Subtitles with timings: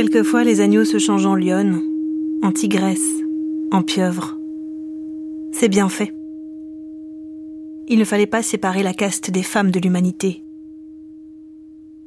[0.00, 1.82] Quelquefois, les agneaux se changent en lionnes,
[2.42, 3.20] en tigresses,
[3.70, 4.38] en pieuvres.
[5.52, 6.14] C'est bien fait.
[7.86, 10.42] Il ne fallait pas séparer la caste des femmes de l'humanité.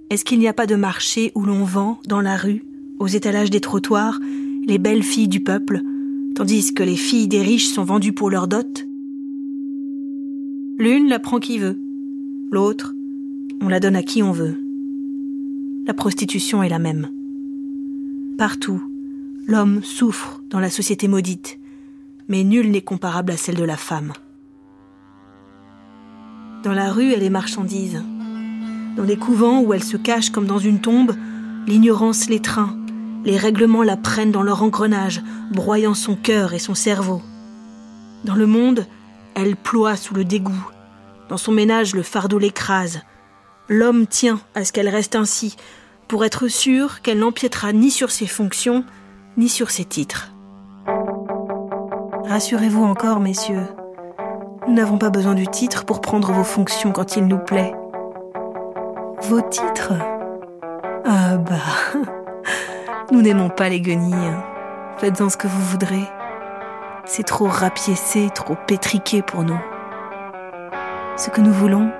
[0.09, 2.63] Est-ce qu'il n'y a pas de marché où l'on vend, dans la rue,
[2.97, 4.19] aux étalages des trottoirs,
[4.65, 5.79] les belles filles du peuple,
[6.33, 8.87] tandis que les filles des riches sont vendues pour leur dot?
[10.79, 11.79] L'une la prend qui veut,
[12.49, 12.95] l'autre,
[13.61, 14.55] on la donne à qui on veut.
[15.85, 17.09] La prostitution est la même.
[18.37, 18.81] Partout,
[19.45, 21.59] l'homme souffre dans la société maudite,
[22.27, 24.11] mais nul n'est comparable à celle de la femme.
[26.63, 28.03] Dans la rue, elle est marchandise.
[28.97, 31.15] Dans les couvents où elle se cache comme dans une tombe,
[31.67, 32.75] l'ignorance l'étreint,
[33.23, 37.21] les règlements la prennent dans leur engrenage, broyant son cœur et son cerveau.
[38.23, 38.87] Dans le monde,
[39.35, 40.67] elle ploie sous le dégoût.
[41.29, 43.01] Dans son ménage, le fardeau l'écrase.
[43.69, 45.55] L'homme tient à ce qu'elle reste ainsi,
[46.07, 48.83] pour être sûr qu'elle n'empiétera ni sur ses fonctions,
[49.37, 50.31] ni sur ses titres.
[52.25, 53.67] Rassurez-vous encore, messieurs,
[54.67, 57.73] nous n'avons pas besoin du titre pour prendre vos fonctions quand il nous plaît.
[59.23, 59.93] Vos titres?
[61.05, 61.99] Ah bah,
[63.11, 64.37] nous n'aimons pas les guenilles.
[64.97, 66.03] Faites-en ce que vous voudrez.
[67.05, 69.59] C'est trop rapiécé, trop pétriqué pour nous.
[71.17, 71.91] Ce que nous voulons,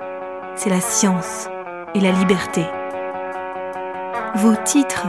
[0.56, 1.48] c'est la science
[1.94, 2.64] et la liberté.
[4.36, 5.06] Vos titres,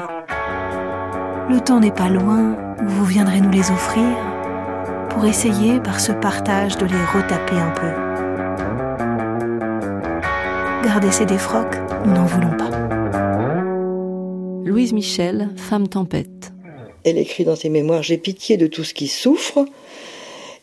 [1.50, 4.16] le temps n'est pas loin où vous viendrez nous les offrir
[5.10, 7.88] pour essayer par ce partage de les retaper un peu.
[10.88, 12.70] Gardez ces défroques, nous n'en voulons pas.
[14.64, 16.54] Louise Michel, Femme tempête.
[17.04, 19.66] Elle écrit dans ses mémoires J'ai pitié de tout ce qui souffre.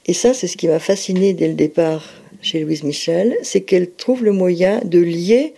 [0.06, 2.05] Et ça, c'est ce qui m'a fasciné dès le départ
[2.40, 5.55] chez Louise Michel, c'est qu'elle trouve le moyen de lier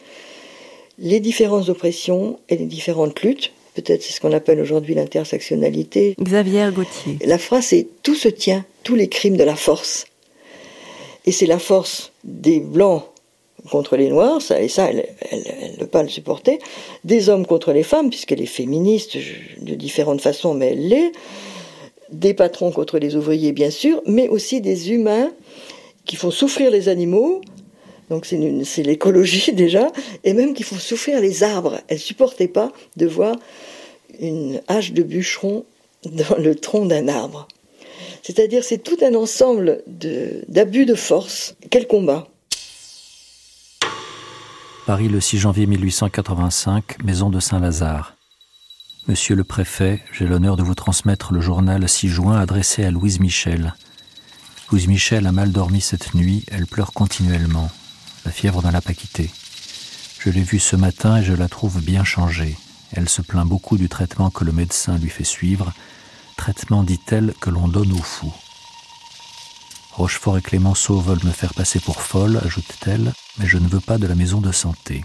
[0.98, 3.52] les différentes oppressions et les différentes luttes.
[3.74, 6.14] Peut-être c'est ce qu'on appelle aujourd'hui l'intersectionnalité.
[6.20, 7.18] Xavier Gauthier.
[7.24, 10.06] La phrase c'est tout se tient, tous les crimes de la force.
[11.26, 13.04] Et c'est la force des blancs
[13.70, 15.06] contre les noirs, ça, et ça, elle,
[15.72, 16.58] ne peut pas le supporter.
[17.04, 19.16] Des hommes contre les femmes, puisqu'elle est féministe
[19.60, 21.12] de différentes façons, mais elle l'est.
[22.12, 25.32] Des patrons contre les ouvriers, bien sûr, mais aussi des humains
[26.04, 27.40] qui font souffrir les animaux,
[28.10, 29.90] donc c'est l'écologie déjà,
[30.24, 31.80] et même qui font souffrir les arbres.
[31.88, 33.36] Elle supportait pas de voir
[34.20, 35.64] une hache de bûcheron
[36.04, 37.48] dans le tronc d'un arbre.
[38.22, 42.26] C'est-à-dire c'est tout un ensemble d'abus de, force Quel combat.
[44.86, 48.16] Paris le 6 janvier 1885, maison de Saint-Lazare.
[49.08, 53.20] Monsieur le préfet, j'ai l'honneur de vous transmettre le journal 6 juin adressé à Louise
[53.20, 53.74] Michel.
[54.70, 57.70] Louise Michel a mal dormi cette nuit, elle pleure continuellement.
[58.24, 59.30] La fièvre ne l'a pas quittée.
[60.18, 62.56] Je l'ai vue ce matin et je la trouve bien changée.
[62.92, 65.72] Elle se plaint beaucoup du traitement que le médecin lui fait suivre,
[66.36, 68.34] traitement, dit-elle, que l'on donne aux fous.
[69.92, 73.98] Rochefort et Clémenceau veulent me faire passer pour folle, ajoute-t-elle, mais je ne veux pas
[73.98, 75.04] de la maison de santé.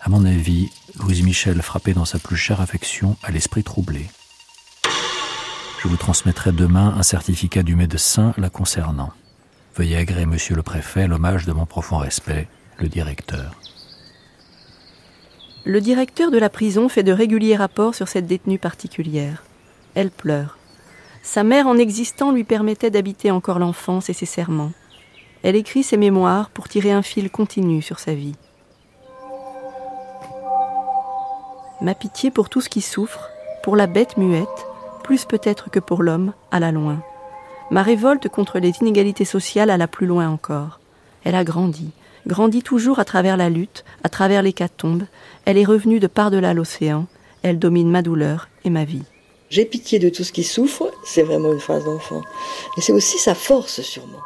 [0.00, 4.10] À mon avis, Louise Michel, frappée dans sa plus chère affection, a l'esprit troublé.
[5.82, 9.12] Je vous transmettrai demain un certificat du médecin la concernant.
[9.74, 12.46] Veuillez agréer, monsieur le préfet, l'hommage de mon profond respect,
[12.78, 13.54] le directeur.
[15.64, 19.44] Le directeur de la prison fait de réguliers rapports sur cette détenue particulière.
[19.94, 20.58] Elle pleure.
[21.22, 24.72] Sa mère, en existant, lui permettait d'habiter encore l'enfance et ses serments.
[25.42, 28.36] Elle écrit ses mémoires pour tirer un fil continu sur sa vie.
[31.80, 33.30] Ma pitié pour tout ce qui souffre,
[33.62, 34.48] pour la bête muette,
[35.02, 37.02] plus peut-être que pour l'homme, à la loin.
[37.70, 40.80] Ma révolte contre les inégalités sociales à la plus loin encore.
[41.24, 41.90] Elle a grandi,
[42.26, 45.04] grandi toujours à travers la lutte, à travers l'hécatombe.
[45.44, 47.06] Elle est revenue de par-delà l'océan.
[47.42, 49.04] Elle domine ma douleur et ma vie.
[49.50, 52.22] J'ai pitié de tout ce qui souffre, c'est vraiment une phrase d'enfant.
[52.76, 54.20] Mais c'est aussi sa force, sûrement.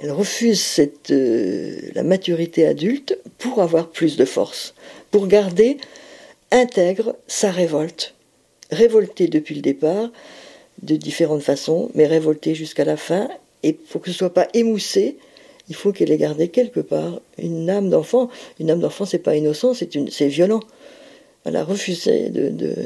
[0.00, 4.74] Elle refuse cette, euh, la maturité adulte pour avoir plus de force,
[5.12, 5.76] pour garder
[6.50, 8.14] intègre sa révolte.
[8.72, 10.10] Révoltée depuis le départ,
[10.82, 13.28] de différentes façons, mais révoltée jusqu'à la fin.
[13.62, 15.16] Et pour que ce soit pas émoussé,
[15.68, 18.28] il faut qu'elle ait gardé quelque part une âme d'enfant.
[18.58, 20.60] Une âme d'enfant, c'est pas innocent, c'est violent.
[21.44, 22.30] Elle a refusé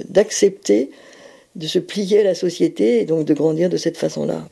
[0.09, 0.91] d'accepter
[1.55, 4.49] de, de se plier à la société et donc de grandir de cette façon-là.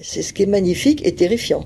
[0.00, 1.64] C'est ce qui est magnifique et terrifiant.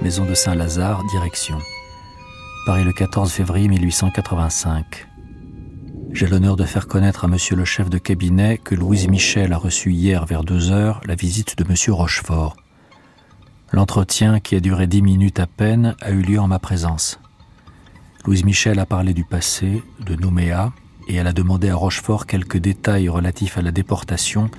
[0.00, 1.56] Maison de Saint-Lazare, direction.
[2.66, 5.06] Paris le 14 février 1885.
[6.10, 9.56] J'ai l'honneur de faire connaître à monsieur le chef de cabinet que Louise Michel a
[9.56, 12.56] reçu hier vers deux heures la visite de monsieur Rochefort.
[13.70, 17.20] L'entretien, qui a duré dix minutes à peine, a eu lieu en ma présence.
[18.24, 20.72] Louise Michel a parlé du passé, de Nouméa,
[21.06, 24.50] et elle a demandé à Rochefort quelques détails relatifs à la déportation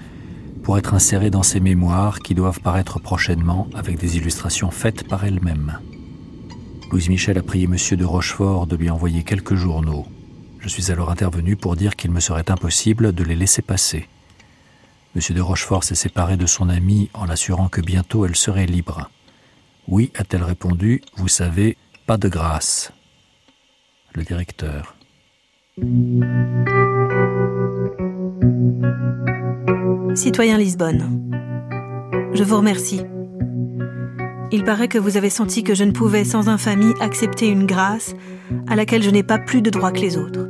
[0.63, 5.25] pour être insérés dans ses mémoires qui doivent paraître prochainement avec des illustrations faites par
[5.25, 5.79] elle-même.
[6.91, 10.05] Louise Michel a prié Monsieur de Rochefort de lui envoyer quelques journaux.
[10.59, 14.07] Je suis alors intervenu pour dire qu'il me serait impossible de les laisser passer.
[15.13, 19.09] Monsieur de Rochefort s'est séparé de son amie en l'assurant que bientôt elle serait libre.
[19.87, 22.91] Oui, a-t-elle répondu, vous savez, pas de grâce
[24.13, 24.95] le directeur.
[30.15, 31.31] Citoyen Lisbonne,
[32.33, 33.01] je vous remercie.
[34.49, 38.15] Il paraît que vous avez senti que je ne pouvais sans infamie accepter une grâce
[38.67, 40.47] à laquelle je n'ai pas plus de droit que les autres.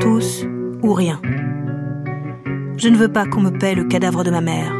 [0.00, 0.44] Tous
[0.82, 1.20] ou rien.
[2.76, 4.72] Je ne veux pas qu'on me paie le cadavre de ma mère.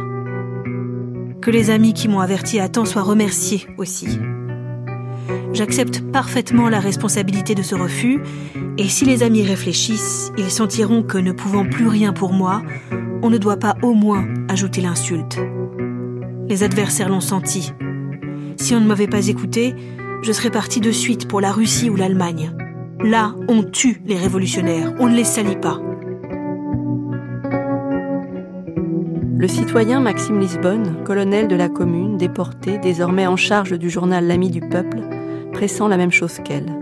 [1.41, 4.19] Que les amis qui m'ont averti à temps soient remerciés aussi.
[5.53, 8.19] J'accepte parfaitement la responsabilité de ce refus,
[8.77, 12.61] et si les amis réfléchissent, ils sentiront que ne pouvant plus rien pour moi,
[13.23, 15.39] on ne doit pas au moins ajouter l'insulte.
[16.49, 17.73] Les adversaires l'ont senti.
[18.55, 19.75] Si on ne m'avait pas écouté,
[20.23, 22.51] je serais parti de suite pour la Russie ou l'Allemagne.
[23.03, 25.79] Là, on tue les révolutionnaires, on ne les salit pas.
[29.37, 34.49] Le citoyen Maxime Lisbonne, colonel de la commune, déporté, désormais en charge du journal L'Ami
[34.49, 35.01] du Peuple,
[35.53, 36.73] pressant la même chose qu'elle.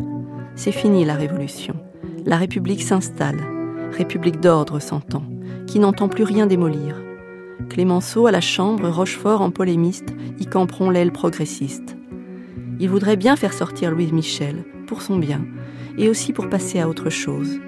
[0.56, 1.76] C'est fini la révolution.
[2.26, 3.42] La République s'installe.
[3.92, 5.24] République d'ordre s'entend,
[5.68, 6.96] qui n'entend plus rien démolir.
[7.70, 11.96] Clémenceau à la Chambre, Rochefort en polémiste, y camperont l'aile progressiste.
[12.80, 15.46] Il voudrait bien faire sortir Louise Michel, pour son bien,
[15.98, 17.60] et aussi pour passer à autre chose.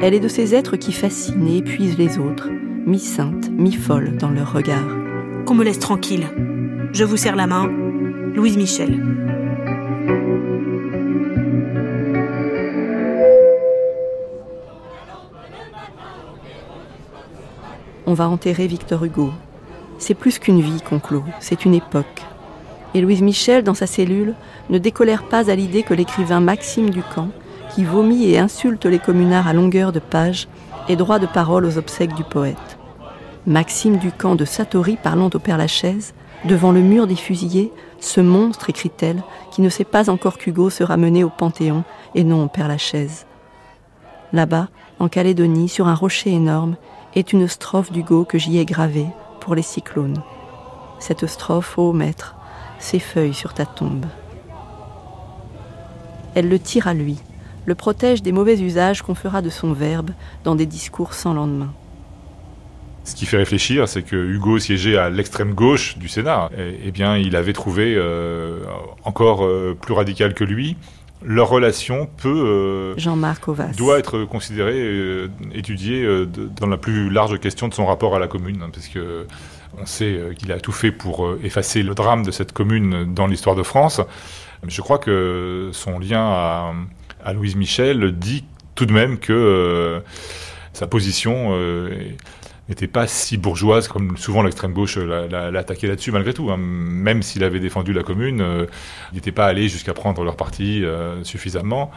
[0.00, 2.48] Elle est de ces êtres qui fascinent et épuisent les autres,
[2.86, 4.96] mi-saintes, mi-folles dans leur regard.
[5.44, 6.26] Qu'on me laisse tranquille.
[6.92, 7.68] Je vous serre la main.
[8.34, 9.27] Louise Michel.
[18.08, 19.30] On va enterrer Victor Hugo.
[19.98, 22.22] C'est plus qu'une vie qu'on clôt, c'est une époque.
[22.94, 24.34] Et Louise Michel, dans sa cellule,
[24.70, 27.28] ne décolère pas à l'idée que l'écrivain Maxime Ducamp,
[27.74, 30.48] qui vomit et insulte les communards à longueur de page,
[30.88, 32.78] ait droit de parole aux obsèques du poète.
[33.46, 36.14] Maxime Ducamp de Satori parlant au Père Lachaise,
[36.46, 37.70] devant le mur des fusillés,
[38.00, 41.84] ce monstre, écrit-elle, qui ne sait pas encore qu'Hugo sera mené au Panthéon
[42.14, 43.26] et non au Père Lachaise.
[44.32, 44.68] Là-bas,
[44.98, 46.76] en Calédonie, sur un rocher énorme,
[47.18, 49.06] est une strophe d'Hugo que j'y ai gravée
[49.40, 50.22] pour les cyclones.
[51.00, 52.36] Cette strophe, ô maître,
[52.78, 54.06] s'effeuille sur ta tombe.
[56.34, 57.16] Elle le tire à lui,
[57.66, 60.10] le protège des mauvais usages qu'on fera de son verbe
[60.44, 61.72] dans des discours sans lendemain.
[63.02, 66.50] Ce qui fait réfléchir, c'est que Hugo siégeait à l'extrême gauche du Sénat.
[66.56, 68.60] Et, eh bien, il avait trouvé euh,
[69.02, 70.76] encore euh, plus radical que lui
[71.22, 77.10] leur relation peut euh, Jean-Marc Ovas doit être considérée euh, étudiée euh, dans la plus
[77.10, 79.26] large question de son rapport à la commune hein, parce que
[79.80, 83.54] on sait qu'il a tout fait pour effacer le drame de cette commune dans l'histoire
[83.54, 84.00] de France.
[84.66, 86.72] Je crois que son lien à,
[87.22, 88.44] à Louise Michel dit
[88.74, 90.02] tout de même que
[90.72, 91.54] sa position
[92.68, 96.50] n'était pas si bourgeoise comme souvent l'extrême gauche l'a attaqué là-dessus malgré tout.
[96.50, 96.56] Hein.
[96.58, 98.66] Même s'il avait défendu la commune, euh,
[99.12, 101.90] il n'était pas allé jusqu'à prendre leur parti euh, suffisamment.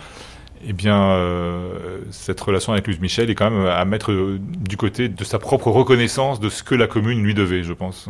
[0.67, 5.09] Eh bien, euh, cette relation avec Louise Michel est quand même à mettre du côté
[5.09, 8.09] de sa propre reconnaissance de ce que la commune lui devait, je pense.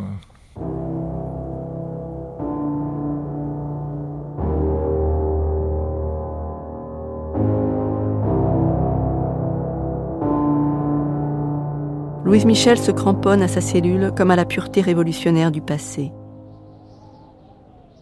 [12.32, 16.14] Louise Michel se cramponne à sa cellule comme à la pureté révolutionnaire du passé.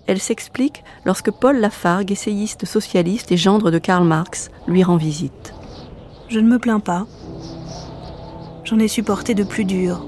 [0.05, 5.55] Elle s'explique lorsque Paul Lafargue, essayiste socialiste et gendre de Karl Marx, lui rend visite.
[6.27, 7.07] Je ne me plains pas.
[8.65, 10.05] J'en ai supporté de plus dur.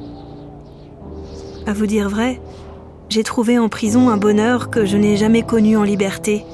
[1.66, 2.40] À vous dire vrai,
[3.10, 6.46] j'ai trouvé en prison un bonheur que je n'ai jamais connu en liberté.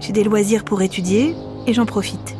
[0.00, 1.34] J'ai des loisirs pour étudier
[1.66, 2.36] et j'en profite.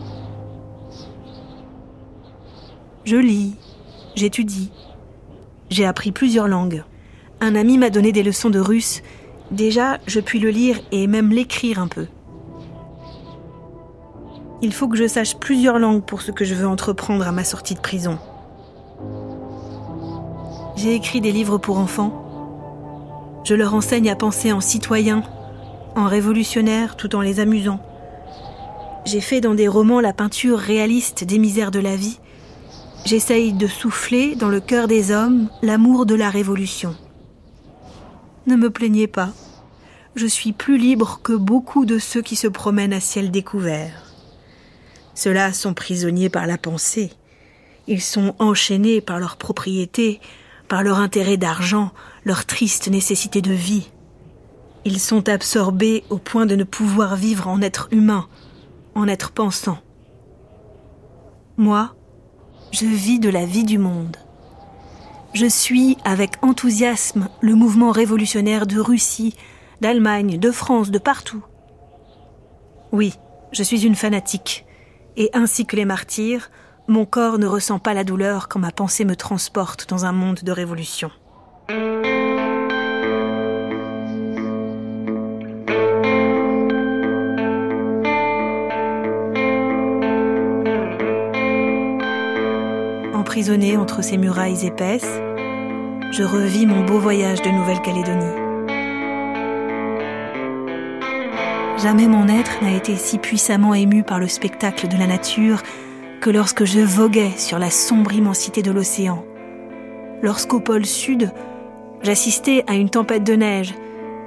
[3.04, 3.56] Je lis,
[4.18, 4.70] j'étudie.
[5.70, 6.84] J'ai appris plusieurs langues.
[7.40, 9.02] Un ami m'a donné des leçons de russe.
[9.50, 12.06] Déjà, je puis le lire et même l'écrire un peu.
[14.60, 17.44] Il faut que je sache plusieurs langues pour ce que je veux entreprendre à ma
[17.44, 18.18] sortie de prison.
[20.76, 22.24] J'ai écrit des livres pour enfants.
[23.44, 25.22] Je leur enseigne à penser en citoyen,
[25.94, 27.80] en révolutionnaire tout en les amusant.
[29.04, 32.18] J'ai fait dans des romans la peinture réaliste des misères de la vie
[33.04, 36.94] J'essaye de souffler dans le cœur des hommes l'amour de la révolution.
[38.46, 39.30] Ne me plaignez pas.
[40.14, 44.02] Je suis plus libre que beaucoup de ceux qui se promènent à ciel découvert.
[45.14, 47.12] Ceux-là sont prisonniers par la pensée.
[47.86, 50.20] Ils sont enchaînés par leur propriété,
[50.68, 51.92] par leur intérêt d'argent,
[52.24, 53.88] leur triste nécessité de vie.
[54.84, 58.28] Ils sont absorbés au point de ne pouvoir vivre en être humain,
[58.94, 59.78] en être pensant.
[61.56, 61.94] Moi,
[62.72, 64.16] je vis de la vie du monde.
[65.34, 69.36] Je suis avec enthousiasme le mouvement révolutionnaire de Russie,
[69.80, 71.44] d'Allemagne, de France, de partout.
[72.92, 73.14] Oui,
[73.52, 74.64] je suis une fanatique,
[75.16, 76.50] et ainsi que les martyrs,
[76.88, 80.40] mon corps ne ressent pas la douleur quand ma pensée me transporte dans un monde
[80.42, 81.10] de révolution.
[93.40, 95.20] Entre ces murailles épaisses,
[96.10, 98.34] je revis mon beau voyage de Nouvelle-Calédonie.
[101.80, 105.62] Jamais mon être n'a été si puissamment ému par le spectacle de la nature
[106.20, 109.24] que lorsque je voguais sur la sombre immensité de l'océan.
[110.20, 111.30] Lorsqu'au pôle sud,
[112.02, 113.72] j'assistais à une tempête de neige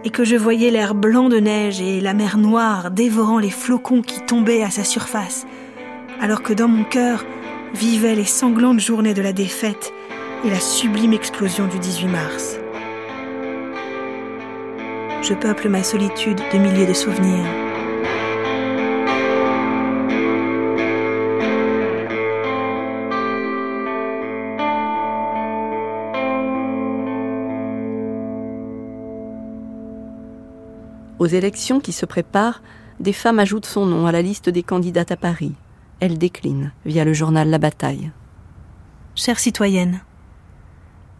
[0.05, 4.01] et que je voyais l'air blanc de neige et la mer noire dévorant les flocons
[4.01, 5.45] qui tombaient à sa surface,
[6.21, 7.25] alors que dans mon cœur
[7.73, 9.93] vivaient les sanglantes journées de la défaite
[10.45, 12.57] et la sublime explosion du 18 mars
[15.23, 17.45] je peuple ma solitude de milliers de souvenirs.
[31.19, 32.63] Aux élections qui se préparent,
[32.99, 35.53] des femmes ajoutent son nom à la liste des candidates à Paris.
[36.01, 38.11] Elle décline via le journal La Bataille.
[39.13, 40.01] Chère citoyenne,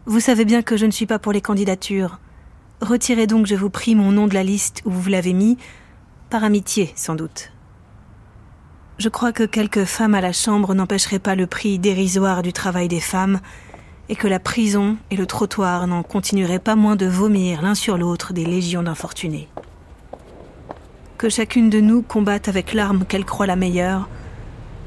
[0.07, 2.19] vous savez bien que je ne suis pas pour les candidatures.
[2.81, 5.59] Retirez donc, je vous prie, mon nom de la liste où vous l'avez mis,
[6.31, 7.51] par amitié sans doute.
[8.97, 12.87] Je crois que quelques femmes à la Chambre n'empêcheraient pas le prix dérisoire du travail
[12.87, 13.39] des femmes,
[14.09, 17.99] et que la prison et le trottoir n'en continueraient pas moins de vomir l'un sur
[17.99, 19.47] l'autre des légions d'infortunés.
[21.19, 24.09] Que chacune de nous combatte avec l'arme qu'elle croit la meilleure,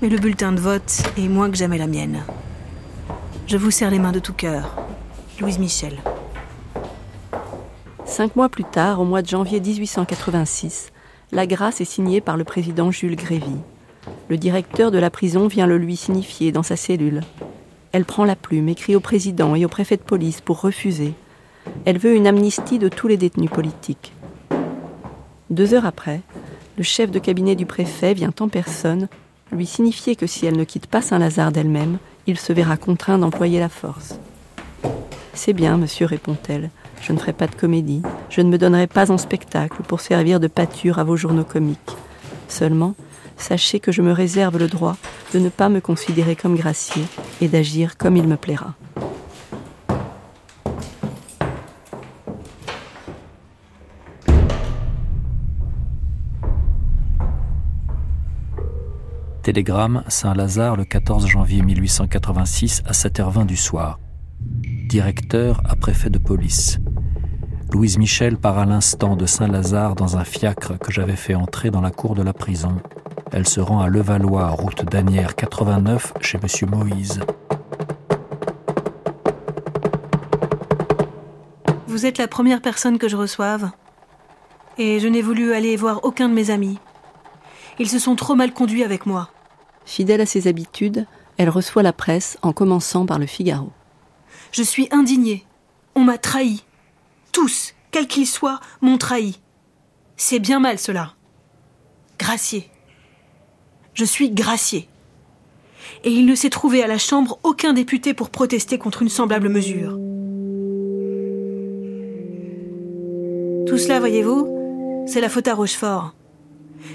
[0.09, 2.23] le bulletin de vote est moins que jamais la mienne.
[3.47, 4.77] Je vous serre les mains de tout cœur.
[5.41, 5.99] Louise Michel.
[8.05, 10.93] Cinq mois plus tard, au mois de janvier 1886,
[11.33, 13.57] la grâce est signée par le président Jules Grévy.
[14.29, 17.23] Le directeur de la prison vient le lui signifier dans sa cellule.
[17.93, 21.15] Elle prend la plume, écrit au président et au préfet de police pour refuser.
[21.87, 24.13] Elle veut une amnistie de tous les détenus politiques.
[25.49, 26.21] Deux heures après,
[26.77, 29.09] le chef de cabinet du préfet vient en personne
[29.55, 33.61] lui signifier que si elle ne quitte pas Saint-Lazare d'elle-même, il se verra contraint d'employer
[33.61, 34.19] la force.
[35.33, 36.71] C'est bien, monsieur, répond-elle.
[37.01, 38.03] Je ne ferai pas de comédie.
[38.31, 41.79] Je ne me donnerai pas en spectacle pour servir de pâture à vos journaux comiques.
[42.49, 42.95] Seulement,
[43.37, 44.97] sachez que je me réserve le droit
[45.33, 47.05] de ne pas me considérer comme gracier
[47.41, 48.75] et d'agir comme il me plaira.
[59.45, 64.01] Télégramme Saint-Lazare le 14 janvier 1886 à 7h20 du soir.
[64.89, 66.79] Directeur à préfet de police.
[67.71, 71.83] Louise Michel part à l'instant de Saint-Lazare dans un fiacre que j'avais fait entrer dans
[71.83, 72.77] la cour de la prison.
[73.33, 77.21] Elle se rend à Levallois, route d'Anières 89, chez Monsieur Moïse.
[81.87, 83.69] Vous êtes la première personne que je reçoive.
[84.79, 86.79] Et je n'ai voulu aller voir aucun de mes amis.
[87.79, 89.34] Ils se sont trop mal conduits avec moi.
[89.85, 93.71] Fidèle à ses habitudes, elle reçoit la presse en commençant par le Figaro.
[94.53, 95.45] Je suis indignée.
[95.95, 96.65] On m'a trahi
[97.35, 99.41] tous, quels qu'ils soient, m'ont trahi.
[100.17, 101.15] C'est bien mal cela.
[102.17, 102.71] Gracier.
[103.93, 104.89] Je suis gracier.
[106.05, 109.49] Et il ne s'est trouvé à la Chambre aucun député pour protester contre une semblable
[109.49, 109.99] mesure.
[113.67, 116.15] Tout cela, voyez-vous, c'est la faute à Rochefort.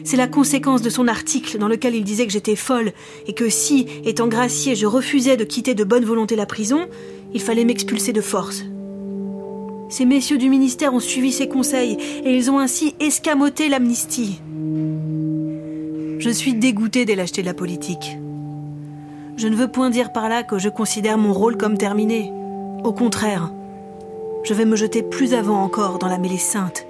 [0.04, 2.92] C'est la conséquence de son article dans lequel il disait que j'étais folle
[3.28, 6.88] et que si, étant gracier, je refusais de quitter de bonne volonté la prison,
[7.34, 8.64] il fallait m'expulser de force.
[9.90, 14.40] Ces messieurs du ministère ont suivi ses conseils et ils ont ainsi escamoté l'amnistie.
[16.20, 18.18] Je suis dégoûté des lâchetés de la politique.
[19.38, 22.32] Je ne veux point dire par là que je considère mon rôle comme terminé.
[22.84, 23.52] Au contraire,
[24.44, 26.86] je vais me jeter plus avant encore dans la mêlée sainte,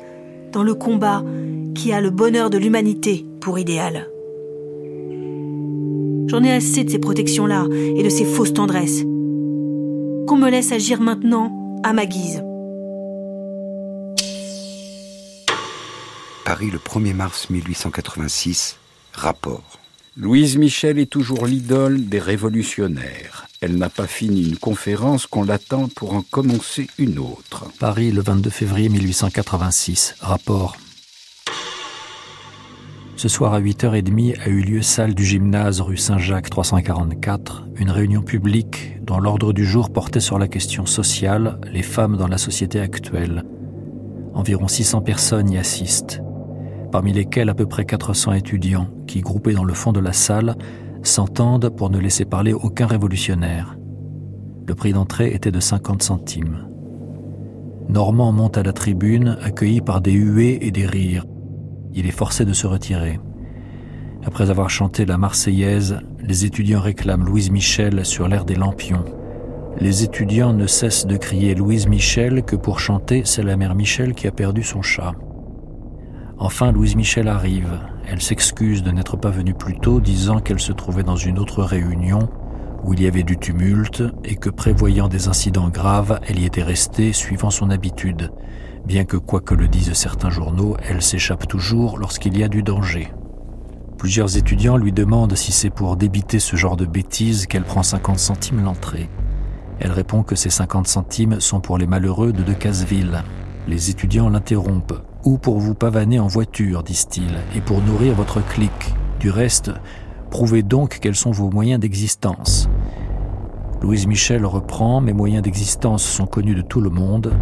[0.52, 1.24] dans le combat
[1.80, 4.10] qui a le bonheur de l'humanité pour idéal.
[6.28, 9.04] J'en ai assez de ces protections-là et de ces fausses tendresses.
[10.28, 12.44] Qu'on me laisse agir maintenant à ma guise.
[16.44, 18.78] Paris le 1er mars 1886.
[19.14, 19.80] Rapport.
[20.18, 23.48] Louise Michel est toujours l'idole des révolutionnaires.
[23.62, 27.72] Elle n'a pas fini une conférence qu'on l'attend pour en commencer une autre.
[27.80, 30.16] Paris le 22 février 1886.
[30.20, 30.76] Rapport.
[33.20, 38.22] Ce soir à 8h30 a eu lieu salle du gymnase rue Saint-Jacques 344, une réunion
[38.22, 42.80] publique dont l'ordre du jour portait sur la question sociale, les femmes dans la société
[42.80, 43.44] actuelle.
[44.34, 46.22] Environ 600 personnes y assistent,
[46.94, 50.56] parmi lesquelles à peu près 400 étudiants qui, groupés dans le fond de la salle,
[51.04, 53.78] s'entendent pour ne laisser parler aucun révolutionnaire.
[54.66, 56.70] Le prix d'entrée était de 50 centimes.
[57.90, 61.26] Normand monte à la tribune, accueilli par des huées et des rires
[62.00, 63.20] il est forcé de se retirer.
[64.26, 69.04] Après avoir chanté la Marseillaise, les étudiants réclament Louise Michel sur l'air des lampions.
[69.80, 74.14] Les étudiants ne cessent de crier Louise Michel que pour chanter C'est la mère Michel
[74.14, 75.14] qui a perdu son chat.
[76.38, 77.80] Enfin, Louise Michel arrive.
[78.10, 81.64] Elle s'excuse de n'être pas venue plus tôt, disant qu'elle se trouvait dans une autre
[81.64, 82.30] réunion
[82.86, 86.64] où il y avait du tumulte et que prévoyant des incidents graves, elle y était
[86.64, 88.32] restée suivant son habitude
[88.86, 92.64] bien que quoi que le disent certains journaux, elle s'échappe toujours lorsqu'il y a du
[92.64, 93.12] danger.
[93.98, 98.18] Plusieurs étudiants lui demandent si c'est pour débiter ce genre de bêtises qu'elle prend 50
[98.18, 99.10] centimes l'entrée.
[99.80, 103.24] Elle répond que ces 50 centimes sont pour les malheureux de Decazeville.
[103.68, 105.02] Les étudiants l'interrompent.
[105.26, 108.94] Ou pour vous pavaner en voiture, disent-ils, et pour nourrir votre clique?
[109.20, 109.72] Du reste,
[110.30, 112.70] prouvez donc quels sont vos moyens d'existence.
[113.82, 117.34] Louise Michel reprend Mes moyens d'existence sont connus de tout le monde.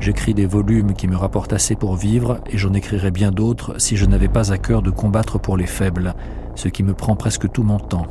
[0.00, 3.96] J'écris des volumes qui me rapportent assez pour vivre et j'en écrirais bien d'autres si
[3.96, 6.14] je n'avais pas à cœur de combattre pour les faibles,
[6.54, 8.06] ce qui me prend presque tout mon temps.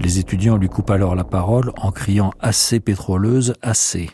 [0.00, 4.10] Les étudiants lui coupent alors la parole en criant Assez pétroleuse, assez.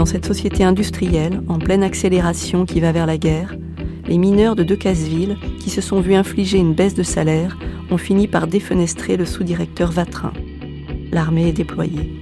[0.00, 3.54] Dans cette société industrielle, en pleine accélération qui va vers la guerre,
[4.08, 7.58] les mineurs de Decazeville, qui se sont vus infliger une baisse de salaire,
[7.90, 10.32] ont fini par défenestrer le sous-directeur Vatrin.
[11.12, 12.18] L'armée est déployée.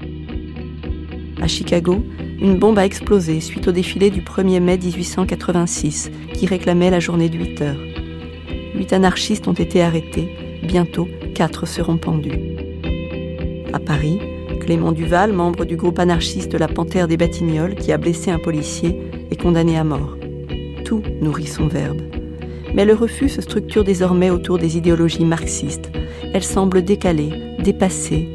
[1.40, 2.04] À Chicago,
[2.40, 7.28] une bombe a explosé suite au défilé du 1er mai 1886 qui réclamait la journée
[7.28, 7.84] de 8 heures.
[8.74, 10.34] Huit anarchistes ont été arrêtés.
[10.64, 12.40] Bientôt, quatre seront pendus.
[13.72, 14.18] À Paris,
[14.68, 19.00] Clément Duval, membre du groupe anarchiste La Panthère des Batignolles, qui a blessé un policier,
[19.30, 20.18] est condamné à mort.
[20.84, 22.02] Tout nourrit son verbe.
[22.74, 25.90] Mais le refus se structure désormais autour des idéologies marxistes.
[26.34, 28.28] Elles semblent décalées, dépassées.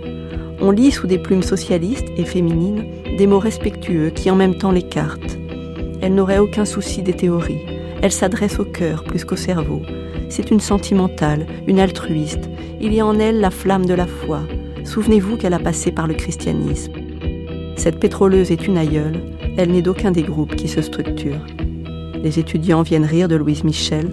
[0.60, 2.84] On lit sous des plumes socialistes et féminines
[3.16, 5.38] des mots respectueux qui en même temps l'écartent.
[6.02, 7.62] Elle n'aurait aucun souci des théories.
[8.02, 9.84] Elle s'adresse au cœur plus qu'au cerveau.
[10.30, 12.50] C'est une sentimentale, une altruiste.
[12.82, 14.42] Il y a en elle la flamme de la foi,
[14.86, 16.94] Souvenez-vous qu'elle a passé par le christianisme.
[17.78, 19.22] Cette pétroleuse est une aïeule,
[19.58, 21.46] elle n'est d'aucun des groupes qui se structurent.
[22.16, 24.10] Les étudiants viennent rire de Louise Michel.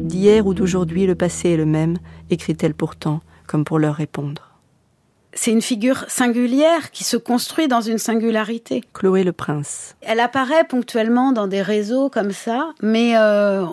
[0.00, 1.98] D'hier ou d'aujourd'hui, le passé est le même,
[2.30, 4.50] écrit-elle pourtant, comme pour leur répondre.
[5.32, 8.82] C'est une figure singulière qui se construit dans une singularité.
[8.92, 9.96] Chloé le Prince.
[10.02, 13.64] Elle apparaît ponctuellement dans des réseaux comme ça, mais euh,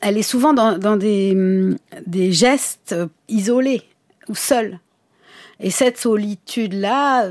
[0.00, 1.36] elle est souvent dans, dans des,
[2.06, 2.94] des gestes
[3.28, 3.82] isolés
[4.28, 4.78] ou seuls.
[5.62, 7.30] Et cette solitude-là,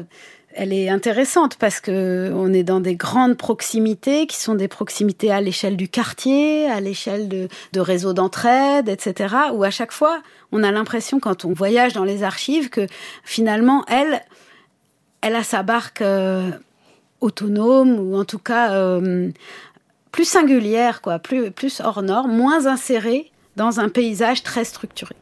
[0.54, 5.32] elle est intéressante parce que on est dans des grandes proximités qui sont des proximités
[5.32, 9.36] à l'échelle du quartier, à l'échelle de, réseaux d'entraide, etc.
[9.54, 10.22] Où à chaque fois,
[10.54, 12.88] on a l'impression quand on voyage dans les archives que
[13.24, 14.22] finalement, elle,
[15.22, 16.52] elle a sa barque euh,
[17.20, 19.30] autonome ou en tout cas euh,
[20.12, 25.16] plus singulière, quoi, plus, plus hors norme, moins insérée dans un paysage très structuré.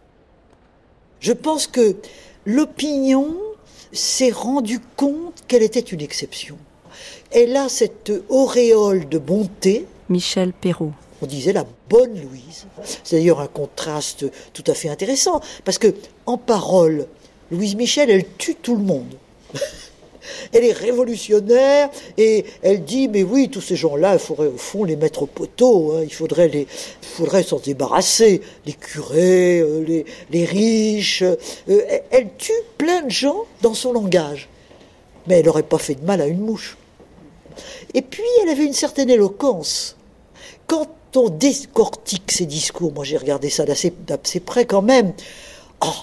[1.20, 1.96] Je pense que
[2.50, 3.36] l'opinion
[3.92, 6.58] s'est rendue compte qu'elle était une exception.
[7.32, 9.86] Elle a cette auréole de bonté.
[10.10, 10.94] Michel Perrault.
[11.22, 12.66] On disait la bonne Louise.
[13.04, 15.94] C'est d'ailleurs un contraste tout à fait intéressant, parce que
[16.26, 17.08] en parole,
[17.52, 19.16] Louise Michel, elle tue tout le monde.
[20.54, 24.84] Elle est révolutionnaire et elle dit mais oui tous ces gens-là il faudrait au fond
[24.84, 26.02] les mettre au poteau hein.
[26.04, 26.68] il faudrait les
[27.02, 28.42] faudrait s'en débarrasser.
[28.66, 31.36] Les curés euh, les, les, riches euh,
[32.12, 34.50] elle tue plein de gens dans son langage.
[35.28, 36.78] Mais elle n'aurait pas fait de mal à une mouche.
[37.94, 39.98] Et puis elle avait une certaine éloquence.
[40.68, 45.14] Quand on décortique ses discours moi j'ai regardé ça d'assez près quand même.
[45.82, 45.94] Oh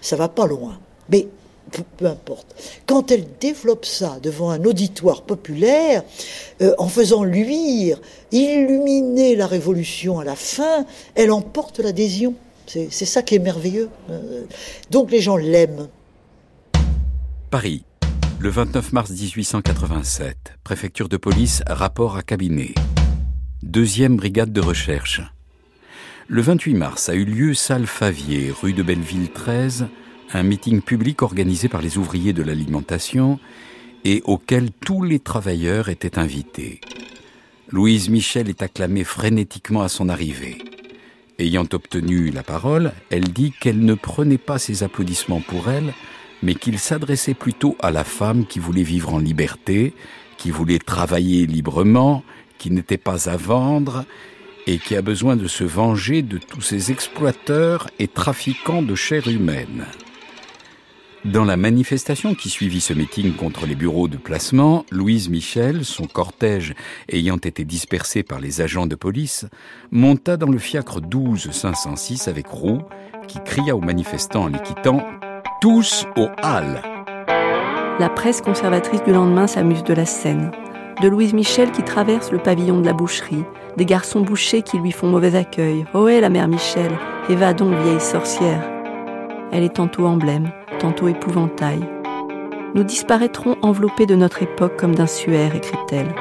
[0.00, 0.78] ça va pas loin.
[1.08, 1.26] Mais
[1.96, 2.54] peu, importe.
[2.86, 6.02] Quand elle développe ça devant un auditoire populaire,
[6.60, 8.00] euh, en faisant luire,
[8.32, 12.34] illuminer la révolution à la fin, elle emporte l'adhésion.
[12.66, 13.88] C'est ça qui est merveilleux.
[14.10, 14.44] Euh,
[14.90, 15.88] donc les gens l'aiment.
[17.50, 17.84] Paris,
[18.38, 22.74] le 29 mars 1887, préfecture de police, rapport à cabinet.
[23.62, 25.20] Deuxième brigade de recherche.
[26.28, 29.88] Le 28 mars a eu lieu salle Favier, rue de Belleville 13,
[30.32, 33.38] un meeting public organisé par les ouvriers de l'alimentation
[34.04, 36.80] et auquel tous les travailleurs étaient invités.
[37.70, 40.58] Louise Michel est acclamée frénétiquement à son arrivée.
[41.38, 45.94] Ayant obtenu la parole, elle dit qu'elle ne prenait pas ses applaudissements pour elle,
[46.42, 49.94] mais qu'il s'adressait plutôt à la femme qui voulait vivre en liberté,
[50.36, 52.24] qui voulait travailler librement,
[52.58, 54.04] qui n'était pas à vendre,
[54.66, 59.26] et qui a besoin de se venger de tous ces exploiteurs et trafiquants de chair
[59.28, 59.86] humaine.
[61.26, 66.06] Dans la manifestation qui suivit ce meeting contre les bureaux de placement, Louise Michel, son
[66.06, 66.74] cortège
[67.10, 69.44] ayant été dispersé par les agents de police,
[69.90, 72.80] monta dans le fiacre 12 506 avec Roux,
[73.28, 75.04] qui cria aux manifestants en les quittant
[75.60, 76.80] Tous au hall
[77.98, 80.50] La presse conservatrice du lendemain s'amuse de la scène.
[81.02, 83.44] De Louise Michel qui traverse le pavillon de la boucherie,
[83.76, 85.84] des garçons bouchés qui lui font mauvais accueil.
[85.92, 86.92] Ohé, la mère Michel,
[87.28, 88.66] et va donc, vieille sorcière.
[89.52, 91.80] Elle est tantôt emblème, tantôt épouvantail.
[92.74, 96.14] Nous disparaîtrons enveloppés de notre époque comme d'un suaire, écrit-elle.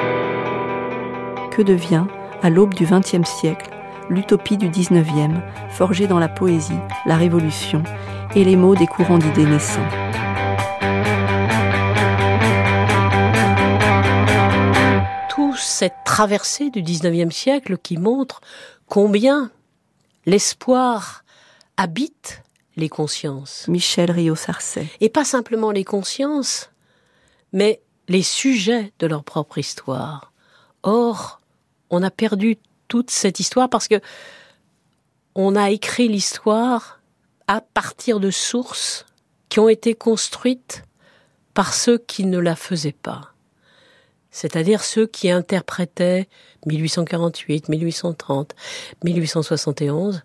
[1.52, 2.06] Que devient,
[2.42, 3.70] à l'aube du XXe siècle,
[4.10, 7.84] l'utopie du XIXe, forgée dans la poésie, la révolution
[8.36, 9.88] et les mots des courants d'idées naissants?
[15.62, 18.42] Cette traversée du 19e siècle qui montre
[18.88, 19.52] combien
[20.26, 21.24] l'espoir
[21.78, 22.44] habite
[22.80, 23.68] les consciences.
[23.68, 24.88] Michel Rio-Sarcey.
[25.02, 26.70] Et pas simplement les consciences,
[27.54, 30.32] mais les sujets de leur propre histoire.
[30.84, 31.40] Or,
[31.90, 34.02] on a perdu toute cette histoire parce que
[35.36, 37.00] on a écrit l'histoire
[37.48, 39.06] à partir de sources
[39.50, 40.84] qui ont été construites
[41.54, 43.34] par ceux qui ne la faisaient pas
[44.32, 46.28] c'est-à-dire ceux qui interprétaient
[46.66, 48.56] 1848, 1830,
[49.04, 50.24] 1871.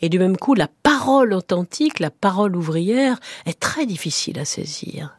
[0.00, 5.18] Et du même coup, la parole authentique, la parole ouvrière, est très difficile à saisir.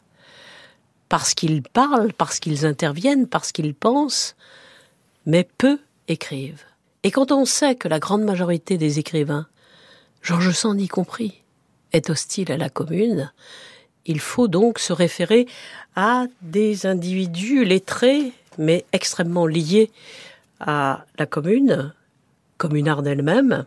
[1.08, 4.36] Parce qu'ils parlent, parce qu'ils interviennent, parce qu'ils pensent,
[5.24, 6.64] mais peu écrivent.
[7.02, 9.46] Et quand on sait que la grande majorité des écrivains,
[10.22, 11.42] Georges Sand y compris,
[11.92, 13.32] est hostile à la commune,
[14.06, 15.46] il faut donc se référer
[15.94, 19.90] à des individus lettrés, mais extrêmement liés
[20.60, 21.92] à la commune,
[22.56, 23.66] communarde elle-même,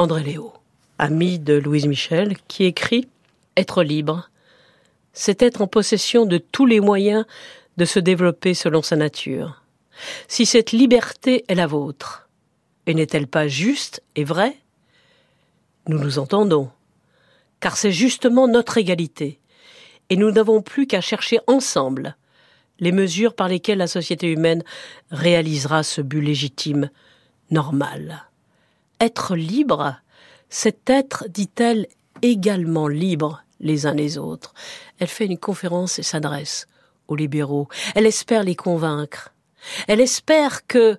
[0.00, 0.54] André Léo,
[0.98, 3.06] ami de Louise Michel, qui écrit
[3.54, 4.30] Être libre,
[5.12, 7.26] c'est être en possession de tous les moyens
[7.76, 9.62] de se développer selon sa nature.
[10.26, 12.30] Si cette liberté est la vôtre,
[12.86, 14.56] et n'est-elle pas juste et vraie
[15.86, 16.70] Nous nous entendons,
[17.60, 19.38] car c'est justement notre égalité
[20.08, 22.16] et nous n'avons plus qu'à chercher ensemble
[22.78, 24.62] les mesures par lesquelles la société humaine
[25.10, 26.88] réalisera ce but légitime,
[27.50, 28.29] normal.
[29.00, 29.96] Être libre,
[30.48, 31.86] c'est être, dit-elle,
[32.22, 34.54] également libre les uns les autres.
[34.98, 36.66] Elle fait une conférence et s'adresse
[37.08, 37.68] aux libéraux.
[37.94, 39.32] Elle espère les convaincre.
[39.88, 40.98] Elle espère que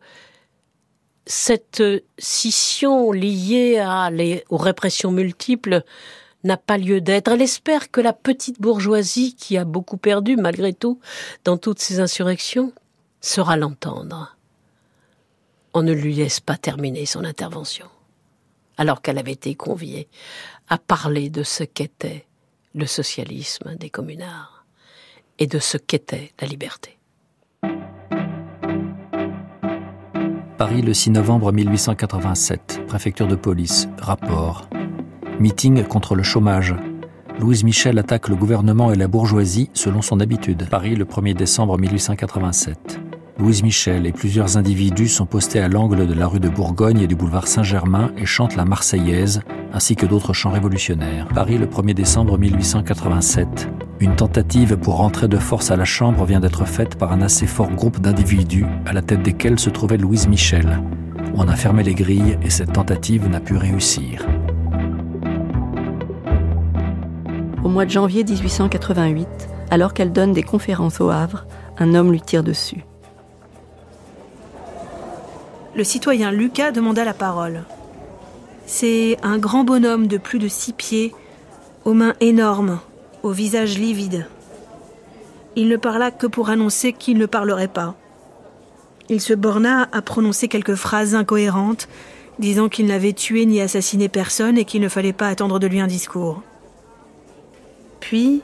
[1.25, 1.83] cette
[2.17, 3.83] scission liée
[4.49, 5.83] aux répressions multiples
[6.43, 7.31] n'a pas lieu d'être.
[7.31, 10.99] Elle espère que la petite bourgeoisie, qui a beaucoup perdu malgré tout
[11.43, 12.73] dans toutes ces insurrections,
[13.21, 14.35] saura l'entendre.
[15.73, 17.85] On ne lui laisse pas terminer son intervention,
[18.77, 20.09] alors qu'elle avait été conviée
[20.67, 22.25] à parler de ce qu'était
[22.75, 24.65] le socialisme des communards
[25.39, 26.97] et de ce qu'était la liberté.
[30.57, 34.69] Paris le 6 novembre 1887, préfecture de police, rapport.
[35.39, 36.75] Meeting contre le chômage.
[37.39, 40.69] Louise Michel attaque le gouvernement et la bourgeoisie selon son habitude.
[40.69, 43.00] Paris le 1er décembre 1887.
[43.39, 47.07] Louise Michel et plusieurs individus sont postés à l'angle de la rue de Bourgogne et
[47.07, 49.41] du boulevard Saint-Germain et chantent la Marseillaise,
[49.73, 51.27] ainsi que d'autres chants révolutionnaires.
[51.33, 53.69] Paris le 1er décembre 1887.
[53.99, 57.47] Une tentative pour rentrer de force à la Chambre vient d'être faite par un assez
[57.47, 60.81] fort groupe d'individus, à la tête desquels se trouvait Louise Michel.
[61.33, 64.27] On a fermé les grilles et cette tentative n'a pu réussir.
[67.63, 69.27] Au mois de janvier 1888,
[69.69, 71.45] alors qu'elle donne des conférences au Havre,
[71.77, 72.83] un homme lui tire dessus.
[75.73, 77.63] Le citoyen Lucas demanda la parole.
[78.65, 81.13] C'est un grand bonhomme de plus de six pieds,
[81.85, 82.79] aux mains énormes,
[83.23, 84.27] au visage livide.
[85.55, 87.95] Il ne parla que pour annoncer qu'il ne parlerait pas.
[89.07, 91.87] Il se borna à prononcer quelques phrases incohérentes,
[92.39, 95.79] disant qu'il n'avait tué ni assassiné personne et qu'il ne fallait pas attendre de lui
[95.79, 96.41] un discours.
[98.01, 98.41] Puis,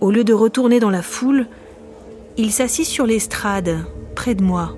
[0.00, 1.46] au lieu de retourner dans la foule,
[2.36, 4.76] il s'assit sur l'estrade, près de moi.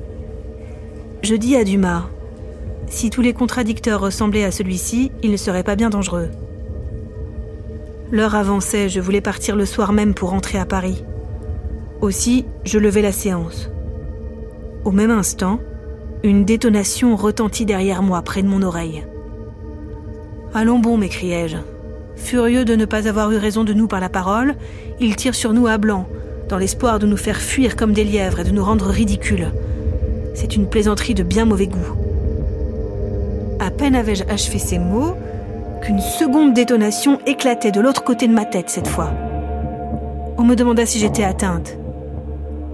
[1.23, 2.09] Je dis à Dumas,
[2.87, 6.29] si tous les contradicteurs ressemblaient à celui-ci, il ne serait pas bien dangereux.
[8.13, 11.05] L'heure avançait, je voulais partir le soir même pour rentrer à Paris.
[12.01, 13.69] Aussi, je levai la séance.
[14.85, 15.59] Au même instant,
[16.23, 19.05] une détonation retentit derrière moi, près de mon oreille.
[20.55, 21.59] Allons bon, m'écriai-je.
[22.15, 24.55] Furieux de ne pas avoir eu raison de nous par la parole,
[25.01, 26.09] il tire sur nous à blanc,
[26.49, 29.53] dans l'espoir de nous faire fuir comme des lièvres et de nous rendre ridicules.
[30.41, 31.97] C'est une plaisanterie de bien mauvais goût.
[33.59, 35.17] À peine avais-je achevé ces mots
[35.83, 39.11] qu'une seconde détonation éclatait de l'autre côté de ma tête cette fois.
[40.37, 41.77] On me demanda si j'étais atteinte.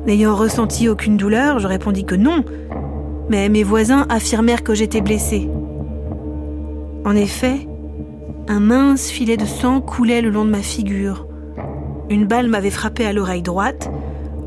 [0.04, 2.44] N'ayant ressenti aucune douleur, je répondis que non,
[3.30, 5.48] mais mes voisins affirmèrent que j'étais blessée.
[7.06, 7.66] En effet,
[8.46, 11.26] un mince filet de sang coulait le long de ma figure.
[12.10, 13.90] Une balle m'avait frappé à l'oreille droite,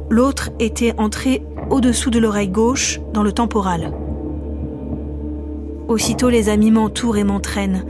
[0.07, 3.91] l'autre était entrée au-dessous de l'oreille gauche, dans le temporal.
[5.87, 7.85] Aussitôt les amis m'entourent et m'entraînent,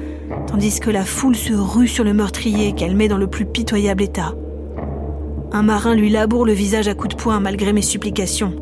[0.48, 4.04] tandis que la foule se rue sur le meurtrier qu'elle met dans le plus pitoyable
[4.04, 4.34] état.
[5.52, 8.54] Un marin lui laboure le visage à coups de poing malgré mes supplications.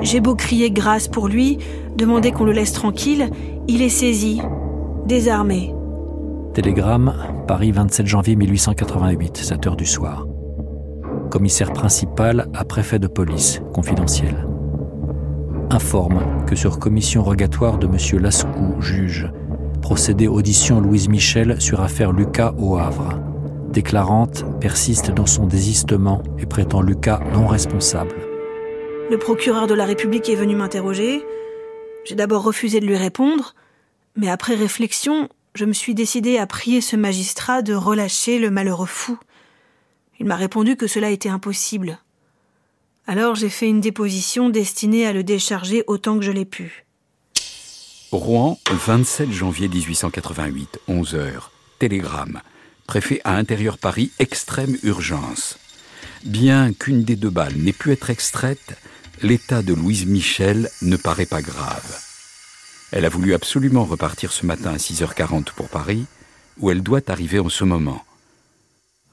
[0.00, 1.58] J'ai beau crier grâce pour lui,
[1.96, 3.28] demander qu'on le laisse tranquille,
[3.68, 4.40] il est saisi,
[5.06, 5.74] désarmé.
[6.54, 7.14] Télégramme,
[7.46, 10.26] Paris 27 janvier 1888, 7 heures du soir.
[11.32, 14.46] Commissaire principal à préfet de police, confidentiel.
[15.70, 18.22] Informe que sur commission rogatoire de M.
[18.22, 19.30] Lascou, juge,
[19.80, 23.18] procédé audition Louise Michel sur affaire Lucas au Havre
[23.70, 28.14] déclarante persiste dans son désistement et prétend Lucas non responsable.
[29.10, 31.24] Le procureur de la République est venu m'interroger.
[32.04, 33.54] J'ai d'abord refusé de lui répondre,
[34.16, 38.84] mais après réflexion, je me suis décidé à prier ce magistrat de relâcher le malheureux
[38.84, 39.18] fou.
[40.20, 41.98] Il m'a répondu que cela était impossible.
[43.06, 46.84] Alors j'ai fait une déposition destinée à le décharger autant que je l'ai pu.
[48.12, 51.32] Rouen, 27 janvier 1888, 11 h
[51.78, 52.40] Télégramme
[52.92, 55.58] préfet à Intérieur Paris, extrême urgence.
[56.24, 58.76] Bien qu'une des deux balles n'ait pu être extraite,
[59.22, 61.98] l'état de Louise Michel ne paraît pas grave.
[62.90, 66.04] Elle a voulu absolument repartir ce matin à 6h40 pour Paris,
[66.58, 68.04] où elle doit arriver en ce moment.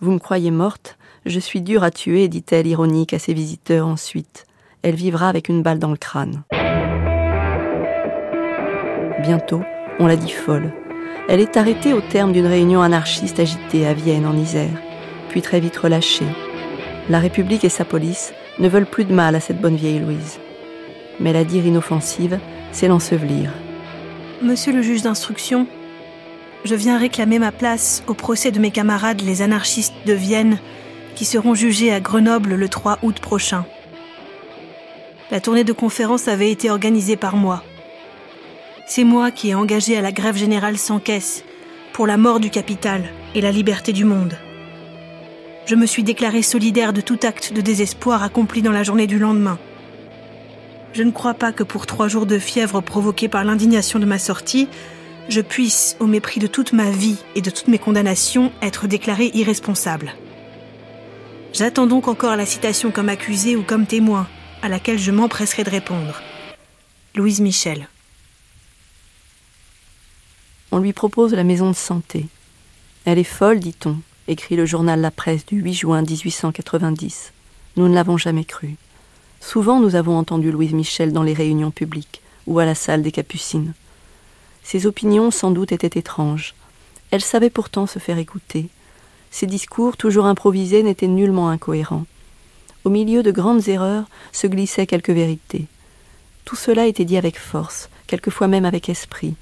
[0.01, 4.45] Vous me croyez morte Je suis dure à tuer, dit-elle ironique à ses visiteurs ensuite.
[4.81, 6.43] Elle vivra avec une balle dans le crâne.
[9.21, 9.61] Bientôt,
[9.99, 10.71] on la dit folle.
[11.27, 14.81] Elle est arrêtée au terme d'une réunion anarchiste agitée à Vienne, en Isère,
[15.27, 16.25] puis très vite relâchée.
[17.09, 20.39] La République et sa police ne veulent plus de mal à cette bonne vieille Louise.
[21.19, 22.39] Mais la dire inoffensive,
[22.71, 23.51] c'est l'ensevelir.
[24.41, 25.67] Monsieur le juge d'instruction,
[26.65, 30.59] je viens réclamer ma place au procès de mes camarades les anarchistes de Vienne
[31.15, 33.65] qui seront jugés à Grenoble le 3 août prochain.
[35.31, 37.63] La tournée de conférence avait été organisée par moi.
[38.87, 41.43] C'est moi qui ai engagé à la grève générale sans caisse
[41.93, 43.03] pour la mort du capital
[43.35, 44.37] et la liberté du monde.
[45.65, 49.19] Je me suis déclaré solidaire de tout acte de désespoir accompli dans la journée du
[49.19, 49.59] lendemain.
[50.93, 54.17] Je ne crois pas que pour trois jours de fièvre provoqués par l'indignation de ma
[54.17, 54.67] sortie,
[55.29, 59.31] je puisse, au mépris de toute ma vie et de toutes mes condamnations, être déclaré
[59.33, 60.13] irresponsable.
[61.53, 64.27] J'attends donc encore la citation comme accusé ou comme témoin,
[64.61, 66.21] à laquelle je m'empresserai de répondre.
[67.15, 67.87] Louise Michel
[70.71, 72.27] on lui propose la maison de santé.
[73.05, 77.33] Elle est folle, dit-on, écrit le journal La Presse du 8 juin 1890.
[77.75, 78.75] Nous ne l'avons jamais cru.
[79.39, 83.11] Souvent nous avons entendu Louise Michel dans les réunions publiques ou à la salle des
[83.11, 83.73] Capucines.
[84.71, 86.53] Ses opinions sans doute étaient étranges.
[87.09, 88.69] Elle savait pourtant se faire écouter.
[89.31, 92.05] Ses discours, toujours improvisés, n'étaient nullement incohérents.
[92.83, 95.65] Au milieu de grandes erreurs se glissaient quelques vérités.
[96.45, 99.33] Tout cela était dit avec force, quelquefois même avec esprit.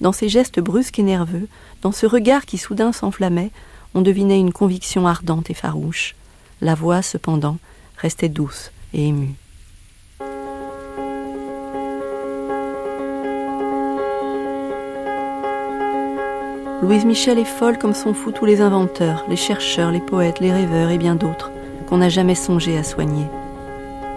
[0.00, 1.48] Dans ses gestes brusques et nerveux,
[1.82, 3.50] dans ce regard qui soudain s'enflammait,
[3.94, 6.14] on devinait une conviction ardente et farouche.
[6.60, 7.58] La voix, cependant,
[7.96, 9.34] restait douce et émue.
[16.80, 20.52] Louise Michel est folle comme sont fous tous les inventeurs, les chercheurs, les poètes, les
[20.52, 21.50] rêveurs et bien d'autres
[21.88, 23.26] qu'on n'a jamais songé à soigner.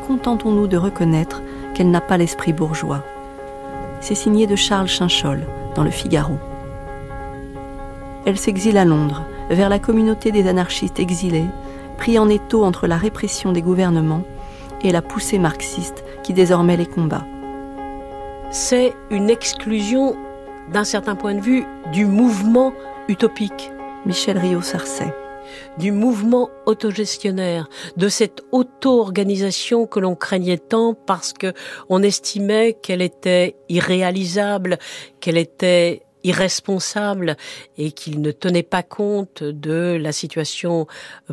[0.05, 1.41] Contentons-nous de reconnaître
[1.73, 3.03] qu'elle n'a pas l'esprit bourgeois.
[3.99, 5.39] C'est signé de Charles Chinchol,
[5.73, 6.37] dans le Figaro.
[8.27, 11.47] Elle s'exile à Londres, vers la communauté des anarchistes exilés,
[11.97, 14.23] pris en étau entre la répression des gouvernements
[14.83, 17.25] et la poussée marxiste qui désormais les combat.
[18.51, 20.15] C'est une exclusion
[20.71, 22.73] d'un certain point de vue, du mouvement
[23.07, 23.71] utopique.
[24.05, 25.13] Michel Rio-Sarcey
[25.77, 31.53] du mouvement autogestionnaire, de cette auto-organisation que l'on craignait tant parce que
[31.89, 34.77] on estimait qu'elle était irréalisable,
[35.19, 37.35] qu'elle était irresponsable
[37.77, 40.87] et qu'il ne tenait pas compte de la situation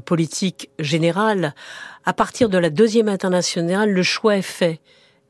[0.05, 1.55] politique générale.
[2.05, 4.81] À partir de la deuxième internationale, le choix est fait.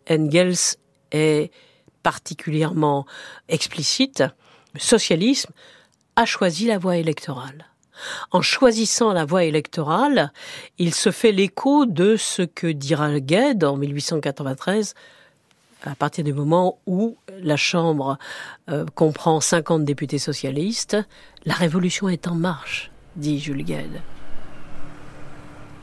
[0.08, 0.76] Engels
[1.10, 1.50] est
[2.02, 3.06] particulièrement
[3.48, 4.24] explicite.
[4.74, 5.52] Le socialisme
[6.16, 7.66] a choisi la voie électorale.
[8.30, 10.32] En choisissant la voie électorale,
[10.78, 14.94] il se fait l'écho de ce que dira Gued en 1893
[15.84, 18.18] à partir du moment où la Chambre
[18.68, 20.96] euh, comprend 50 députés socialistes,
[21.44, 24.00] la révolution est en marche, dit Jules Gued.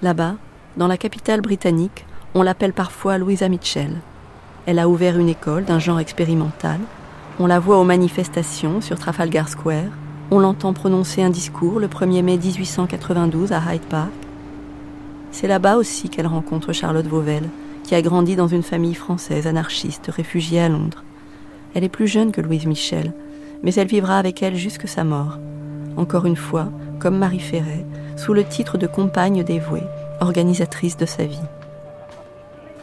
[0.01, 0.35] Là-bas,
[0.77, 4.01] dans la capitale britannique, on l'appelle parfois Louisa Mitchell.
[4.67, 6.79] Elle a ouvert une école d'un genre expérimental.
[7.39, 9.91] On la voit aux manifestations sur Trafalgar Square.
[10.31, 14.09] On l'entend prononcer un discours le 1er mai 1892 à Hyde Park.
[15.29, 17.43] C'est là-bas aussi qu'elle rencontre Charlotte Vauvel,
[17.83, 21.03] qui a grandi dans une famille française anarchiste réfugiée à Londres.
[21.75, 23.13] Elle est plus jeune que Louise Michel,
[23.61, 25.37] mais elle vivra avec elle jusque sa mort.
[25.95, 27.85] Encore une fois, comme Marie Ferret,
[28.17, 29.83] sous le titre de compagne dévouée,
[30.21, 31.37] organisatrice de sa vie.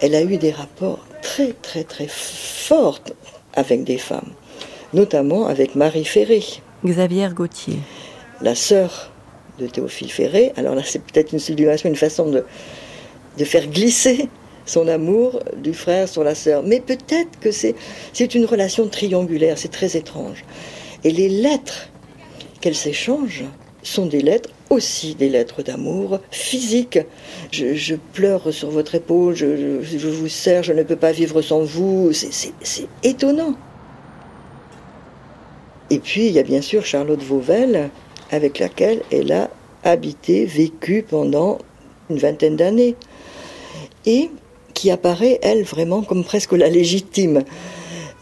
[0.00, 3.00] Elle a eu des rapports très très très forts
[3.54, 4.32] avec des femmes,
[4.92, 6.42] notamment avec Marie Ferré.
[6.84, 7.78] Xavier Gauthier.
[8.42, 9.10] La sœur
[9.58, 10.52] de Théophile Ferré.
[10.56, 12.44] Alors là, c'est peut-être une sublimation, une façon de,
[13.38, 14.28] de faire glisser
[14.66, 16.62] son amour du frère sur la sœur.
[16.64, 17.74] Mais peut-être que c'est,
[18.12, 20.44] c'est une relation triangulaire, c'est très étrange.
[21.04, 21.88] Et les lettres
[22.60, 23.44] qu'elles s'échangent
[23.82, 26.98] sont des lettres aussi des lettres d'amour physiques.
[27.50, 31.62] Je, pleure sur votre épaule, je, je, vous sers, je ne peux pas vivre sans
[31.62, 32.12] vous.
[32.12, 33.54] C'est, c'est étonnant.
[35.90, 37.90] Et puis il y a bien sûr Charlotte Vauvel,
[38.30, 39.50] avec laquelle elle a
[39.84, 41.58] habité, vécu pendant
[42.08, 42.96] une vingtaine d'années.
[44.06, 44.30] Et
[44.74, 47.44] qui apparaît, elle, vraiment comme presque la légitime.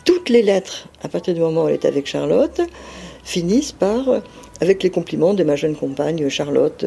[0.05, 2.61] Toutes les lettres, à partir du moment où elle est avec Charlotte,
[3.23, 4.21] finissent par,
[4.61, 6.87] avec les compliments de ma jeune compagne Charlotte.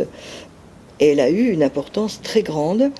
[1.00, 2.92] Elle a eu une importance très grande.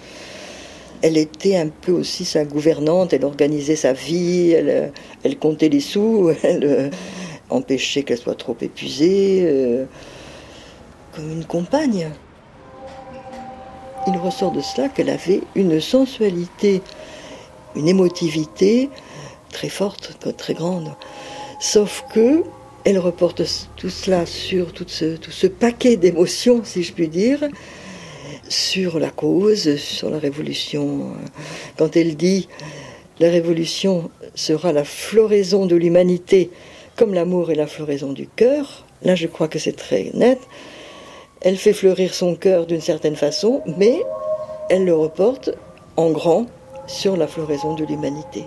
[1.02, 5.82] Elle était un peu aussi sa gouvernante, elle organisait sa vie, elle, elle comptait les
[5.82, 6.90] sous, elle euh,
[7.50, 9.86] empêchait qu'elle soit trop épuisée, euh,
[11.14, 12.10] comme une compagne
[14.08, 16.82] il ressort de cela qu'elle avait une sensualité,
[17.76, 18.90] une émotivité
[19.52, 20.92] très forte, très grande.
[21.60, 22.44] Sauf que
[22.86, 23.44] elle reporte
[23.78, 27.40] tout cela sur tout ce, paquet d'émotions, si je puis dire,
[28.50, 31.14] sur la cause, sur la révolution.
[31.78, 32.48] Quand elle dit
[33.20, 36.50] la révolution sera la floraison de l'humanité
[36.96, 40.40] comme l'amour est la floraison du cœur, là je crois que c'est très net.
[41.42, 44.02] Elle fait fleurir son cœur d'une certaine façon, mais
[44.70, 45.52] elle le reporte
[45.98, 46.46] en grand
[46.88, 48.46] sur la floraison de l'humanité.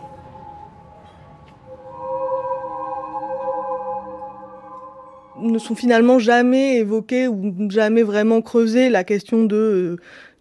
[5.51, 9.97] Ne sont finalement jamais évoqués ou jamais vraiment creusés la question de euh,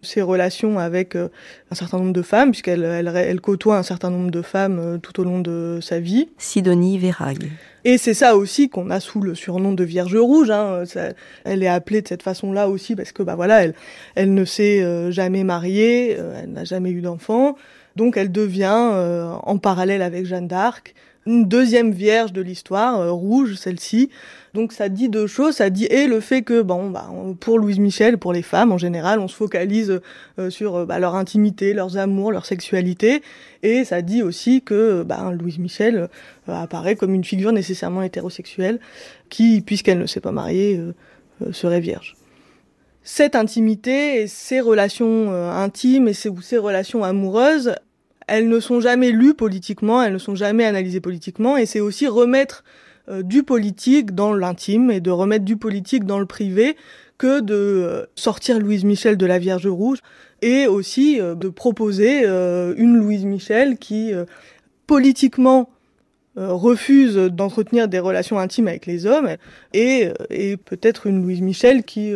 [0.06, 1.28] ses relations avec euh,
[1.70, 5.20] un certain nombre de femmes, puisqu'elle elle, côtoie un certain nombre de femmes euh, tout
[5.20, 6.28] au long de sa vie.
[6.38, 7.50] Sidonie Vérag.
[7.84, 10.50] Et c'est ça aussi qu'on a sous le surnom de Vierge Rouge.
[10.50, 10.84] Hein.
[11.44, 13.74] elle est appelée de cette façon-là aussi parce que bah voilà, elle,
[14.16, 17.56] elle ne s'est euh, jamais mariée, elle n'a jamais eu d'enfant,
[17.94, 18.90] donc elle devient
[19.42, 20.94] en parallèle avec Jeanne d'Arc
[21.26, 24.10] une deuxième vierge de l'histoire, euh, rouge celle-ci.
[24.54, 27.10] Donc ça dit deux choses, ça dit et le fait que bon bah
[27.40, 30.00] pour Louise Michel, pour les femmes en général, on se focalise
[30.38, 33.22] euh, sur euh, bah, leur intimité, leurs amours, leur sexualité,
[33.62, 36.08] et ça dit aussi que bah, Louise Michel
[36.46, 38.78] apparaît comme une figure nécessairement hétérosexuelle
[39.28, 40.80] qui, puisqu'elle ne s'est pas mariée,
[41.52, 42.16] serait vierge.
[43.02, 47.74] Cette intimité et ces relations intimes et ces, ces relations amoureuses,
[48.26, 52.06] elles ne sont jamais lues politiquement, elles ne sont jamais analysées politiquement, et c'est aussi
[52.06, 52.64] remettre
[53.08, 56.76] euh, du politique dans l'intime et de remettre du politique dans le privé
[57.18, 59.98] que de euh, sortir Louise Michel de la Vierge Rouge
[60.42, 64.12] et aussi euh, de proposer une Louise Michel qui
[64.86, 65.70] politiquement
[66.36, 69.36] refuse d'entretenir des relations intimes avec les hommes
[69.72, 72.12] et, et peut-être une Louise Michel qui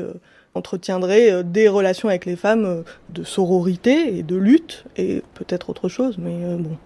[0.55, 5.71] entretiendrait euh, des relations avec les femmes euh, de sororité et de lutte, et peut-être
[5.71, 6.77] autre chose, mais euh, bon.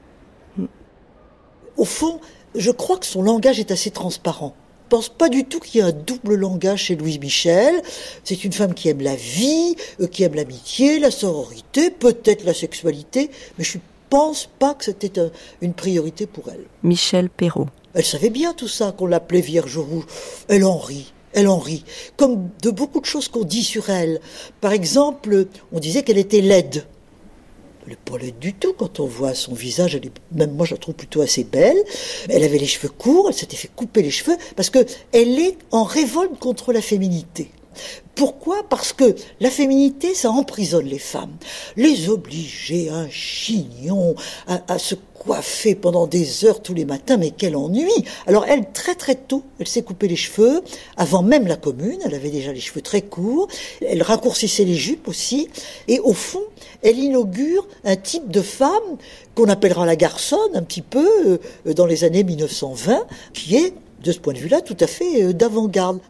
[1.77, 2.21] Au fond,
[2.55, 4.55] je crois que son langage est assez transparent.
[4.85, 7.75] Je pense pas du tout qu'il y ait un double langage chez Louise Michel.
[8.23, 9.75] C'est une femme qui aime la vie,
[10.13, 15.21] qui aime l'amitié, la sororité, peut-être la sexualité, mais je pense pas que c'était
[15.63, 16.65] une priorité pour elle.
[16.85, 17.67] Michel Perrault.
[17.95, 20.05] Elle savait bien tout ça, qu'on l'appelait Vierge Rouge.
[20.49, 21.13] Elle en rit.
[21.35, 21.85] Elle en rit.
[22.17, 24.21] Comme de beaucoup de choses qu'on dit sur elle.
[24.61, 26.87] Par exemple, on disait qu'elle était laide.
[27.83, 29.95] Elle n'est pas laide du tout quand on voit son visage.
[29.95, 31.77] Elle même moi, je la trouve plutôt assez belle.
[32.31, 34.79] Elle avait les cheveux courts, elle s'était fait couper les cheveux parce que
[35.13, 37.51] elle est en révolte contre la féminité.
[38.15, 38.63] Pourquoi?
[38.69, 41.37] Parce que la féminité, ça emprisonne les femmes.
[41.77, 44.15] Les obliger un chignon,
[44.47, 47.91] à, se coiffer pendant des heures tous les matins, mais quel ennui
[48.27, 50.63] Alors elle, très très tôt, elle s'est coupé les cheveux,
[50.97, 53.49] avant même la commune, elle avait déjà les cheveux très courts,
[53.81, 55.49] elle raccourcissait les jupes aussi,
[55.89, 56.43] et au fond,
[56.83, 58.99] elle inaugure un type de femme
[59.35, 64.13] qu'on appellera la garçonne un petit peu euh, dans les années 1920, qui est, de
[64.13, 66.01] ce point de vue-là, tout à fait euh, d'avant-garde.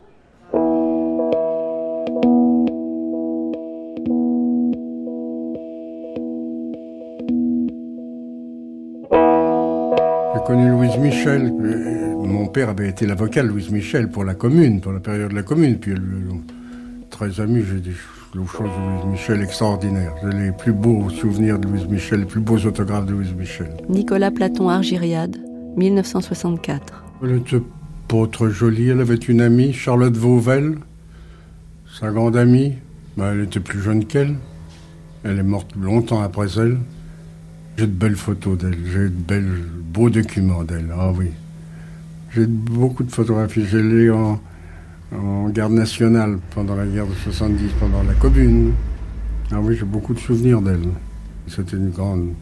[11.05, 11.53] Michel.
[11.53, 15.35] Mon père avait été l'avocat de Louise Michel pour la commune, pour la période de
[15.35, 15.79] la commune.
[15.79, 15.93] Puis,
[17.11, 20.15] très ami, j'ai des choses de Louise Michel extraordinaires.
[20.23, 23.77] J'ai les plus beaux souvenirs de Louise Michel, les plus beaux autographes de Louise Michel.
[23.91, 25.37] Nicolas Platon Argiriade,
[25.77, 27.05] 1964.
[27.23, 27.63] Elle était
[28.09, 28.89] pas trop jolie.
[28.89, 30.77] Elle avait une amie, Charlotte Vauvel,
[32.01, 32.73] sa grande amie.
[33.19, 34.37] Ben, elle était plus jeune qu'elle.
[35.23, 36.79] Elle est morte longtemps après elle.
[37.77, 41.31] J'ai de belles photos d'elle, j'ai de beaux documents d'elle, ah oui.
[42.33, 44.41] J'ai beaucoup de photographies, j'ai lu en,
[45.13, 48.75] en, garde nationale pendant la guerre de 70, pendant la commune.
[49.51, 50.89] Ah oui, j'ai beaucoup de souvenirs d'elle.
[51.49, 52.35] C'était une grande,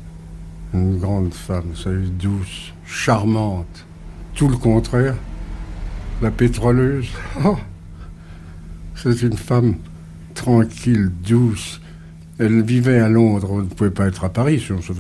[0.75, 1.73] une grande femme,
[2.19, 3.87] douce, charmante.
[4.35, 5.17] Tout le contraire,
[6.21, 7.09] la pétroleuse.
[7.45, 7.57] Oh,
[8.95, 9.77] C'est une femme
[10.35, 11.81] tranquille, douce,
[12.43, 14.93] elle vivait à Londres, on ne pouvait pas être à Paris si on se.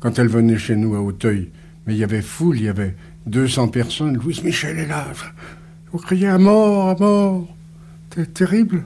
[0.00, 1.50] Quand elle venait chez nous à Auteuil,
[1.86, 4.16] mais il y avait foule, il y avait 200 personnes.
[4.16, 5.06] Louise Michel est là.
[5.92, 7.46] Vous criez à mort, à mort.
[8.14, 8.84] C'est terrible.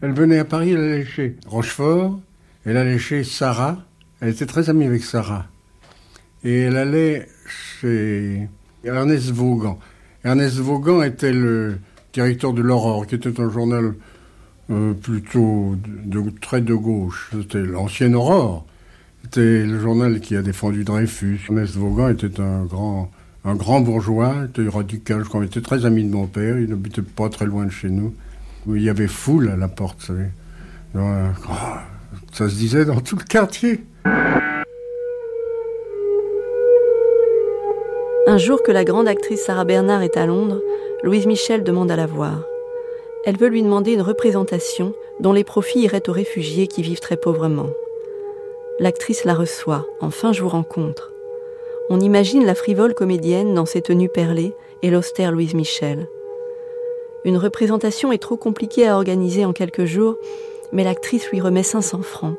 [0.00, 2.20] Elle venait à Paris, elle allait chez Rochefort,
[2.64, 3.78] elle allait chez Sarah.
[4.20, 5.46] Elle était très amie avec Sarah.
[6.44, 7.28] Et elle allait
[7.80, 8.48] chez
[8.84, 9.78] Ernest Vaughan.
[10.24, 11.78] Ernest Vaughan était le
[12.12, 13.94] directeur de l'Aurore, qui était un journal
[14.70, 17.30] euh, plutôt de, très de gauche.
[17.32, 18.64] C'était l'ancienne Aurore.
[19.22, 21.40] C'était le journal qui a défendu Dreyfus.
[21.48, 23.10] Ernest Vaughan était un grand,
[23.44, 26.68] un grand bourgeois, était radical, je crois, il était très ami de mon père, il
[26.68, 28.14] n'habitait pas très loin de chez nous.
[28.66, 30.10] Il y avait foule à la porte,
[32.32, 33.84] ça se disait dans tout le quartier.
[38.26, 40.62] Un jour que la grande actrice Sarah Bernard est à Londres,
[41.02, 42.40] Louise Michel demande à la voir.
[43.26, 47.16] Elle veut lui demander une représentation dont les profits iraient aux réfugiés qui vivent très
[47.16, 47.70] pauvrement.
[48.80, 51.12] L'actrice la reçoit, enfin je vous rencontre.
[51.88, 56.08] On imagine la frivole comédienne dans ses tenues perlées et l'austère Louise Michel.
[57.24, 60.16] Une représentation est trop compliquée à organiser en quelques jours,
[60.72, 62.36] mais l'actrice lui remet 500 francs,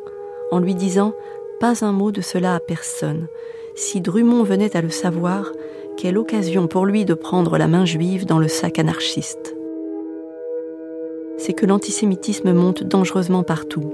[0.51, 1.13] en lui disant
[1.59, 3.27] Pas un mot de cela à personne.
[3.75, 5.51] Si Drummond venait à le savoir,
[5.97, 9.55] quelle occasion pour lui de prendre la main juive dans le sac anarchiste.
[11.37, 13.93] C'est que l'antisémitisme monte dangereusement partout.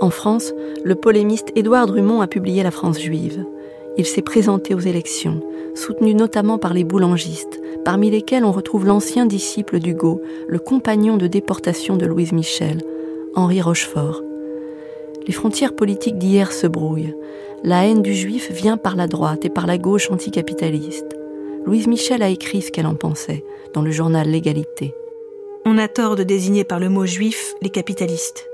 [0.00, 0.52] En France,
[0.82, 3.44] le polémiste Édouard Drummond a publié La France juive.
[3.98, 5.40] Il s'est présenté aux élections,
[5.74, 11.26] soutenu notamment par les boulangistes, parmi lesquels on retrouve l'ancien disciple d'Hugo, le compagnon de
[11.26, 12.78] déportation de Louise Michel,
[13.34, 14.22] Henri Rochefort.
[15.26, 17.14] Les frontières politiques d'hier se brouillent.
[17.62, 21.16] La haine du juif vient par la droite et par la gauche anticapitaliste.
[21.66, 24.94] Louise Michel a écrit ce qu'elle en pensait dans le journal L'égalité.
[25.72, 28.44] On a tort de désigner par le mot juif les capitalistes.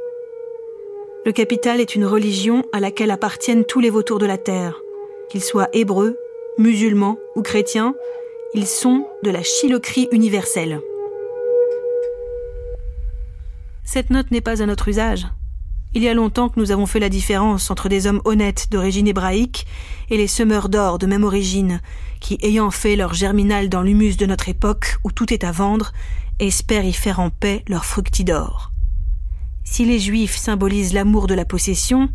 [1.24, 4.78] Le capital est une religion à laquelle appartiennent tous les vautours de la terre.
[5.30, 6.18] Qu'ils soient hébreux,
[6.58, 7.94] musulmans ou chrétiens,
[8.52, 10.82] ils sont de la chiloquerie universelle.
[13.82, 15.26] Cette note n'est pas à notre usage.
[15.94, 19.08] Il y a longtemps que nous avons fait la différence entre des hommes honnêtes d'origine
[19.08, 19.66] hébraïque
[20.10, 21.80] et les semeurs d'or de même origine,
[22.20, 25.92] qui, ayant fait leur germinal dans l'humus de notre époque où tout est à vendre,
[26.38, 28.72] espèrent y faire en paix leur fructidor.
[29.64, 32.08] Si les Juifs symbolisent l'amour de la possession,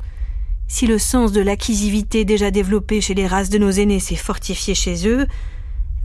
[0.68, 4.74] si le sens de l'acquisivité déjà développé chez les races de nos aînés s'est fortifié
[4.74, 5.28] chez eux,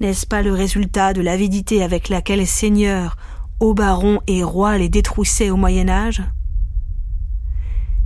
[0.01, 3.17] n'est-ce pas le résultat de l'avidité avec laquelle seigneurs,
[3.61, 6.23] hauts barons et rois les détroussaient au Moyen Âge?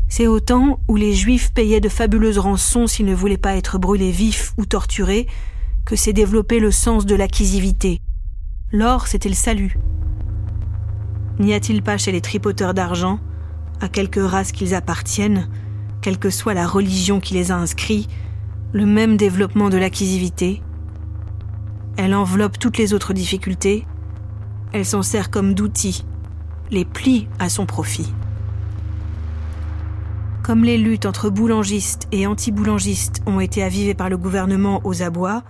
[0.08, 3.78] C'est au temps où les Juifs payaient de fabuleuses rançons s'ils ne voulaient pas être
[3.78, 5.26] brûlés vifs ou torturés
[5.86, 8.02] que s'est développé le sens de l'acquisivité.
[8.72, 9.76] L'or, c'était le salut.
[11.40, 13.18] N'y a-t-il pas chez les tripoteurs d'argent
[13.80, 15.48] à quelque race qu'ils appartiennent,
[16.02, 18.06] quelle que soit la religion qui les a inscrits,
[18.72, 20.62] le même développement de l'acquisivité?
[21.96, 23.88] Elle enveloppe toutes les autres difficultés.
[24.72, 26.04] Elle s'en sert comme d'outil,
[26.70, 28.14] les plie à son profit.
[30.44, 35.42] Comme les luttes entre boulangistes et anti-boulangistes ont été avivées par le gouvernement aux abois,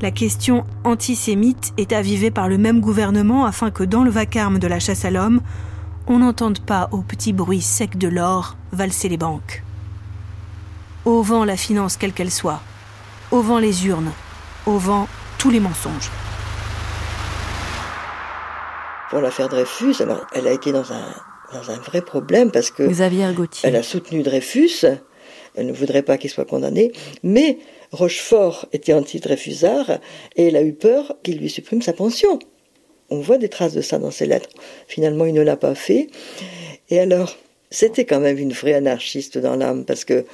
[0.00, 4.66] la question antisémite est avivée par le même gouvernement afin que dans le vacarme de
[4.66, 5.40] la chasse à l'homme,
[6.06, 9.62] on n'entende pas au petit bruit sec de l'or valser les banques.
[11.04, 12.60] Au vent la finance quelle qu'elle soit,
[13.30, 14.10] au vent les urnes,
[14.66, 16.10] au vent tous les mensonges.
[19.10, 21.14] Pour l'affaire Dreyfus, alors, elle a été dans un,
[21.52, 23.68] dans un vrai problème parce que Xavier Gauthier.
[23.68, 24.86] elle a soutenu Dreyfus,
[25.54, 26.92] elle ne voudrait pas qu'il soit condamné,
[27.22, 27.58] mais
[27.92, 29.98] Rochefort était anti-Dreyfusard
[30.36, 32.38] et elle a eu peur qu'il lui supprime sa pension.
[33.10, 34.50] On voit des traces de ça dans ses lettres.
[34.88, 36.08] Finalement, il ne l'a pas fait.
[36.90, 37.36] Et alors,
[37.70, 40.24] c'était quand même une vraie anarchiste dans l'âme parce que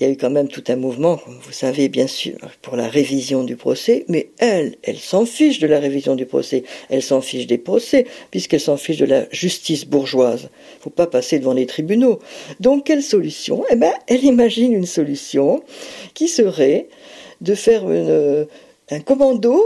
[0.00, 2.88] il y a eu quand même tout un mouvement, vous savez bien sûr, pour la
[2.88, 7.20] révision du procès, mais elle, elle s'en fiche de la révision du procès, elle s'en
[7.20, 10.48] fiche des procès, puisqu'elle s'en fiche de la justice bourgeoise.
[10.78, 12.18] Il faut pas passer devant les tribunaux.
[12.60, 13.62] Donc quelle solution?
[13.70, 15.62] Eh ben, elle imagine une solution
[16.14, 16.88] qui serait
[17.42, 18.46] de faire une,
[18.90, 19.62] un commando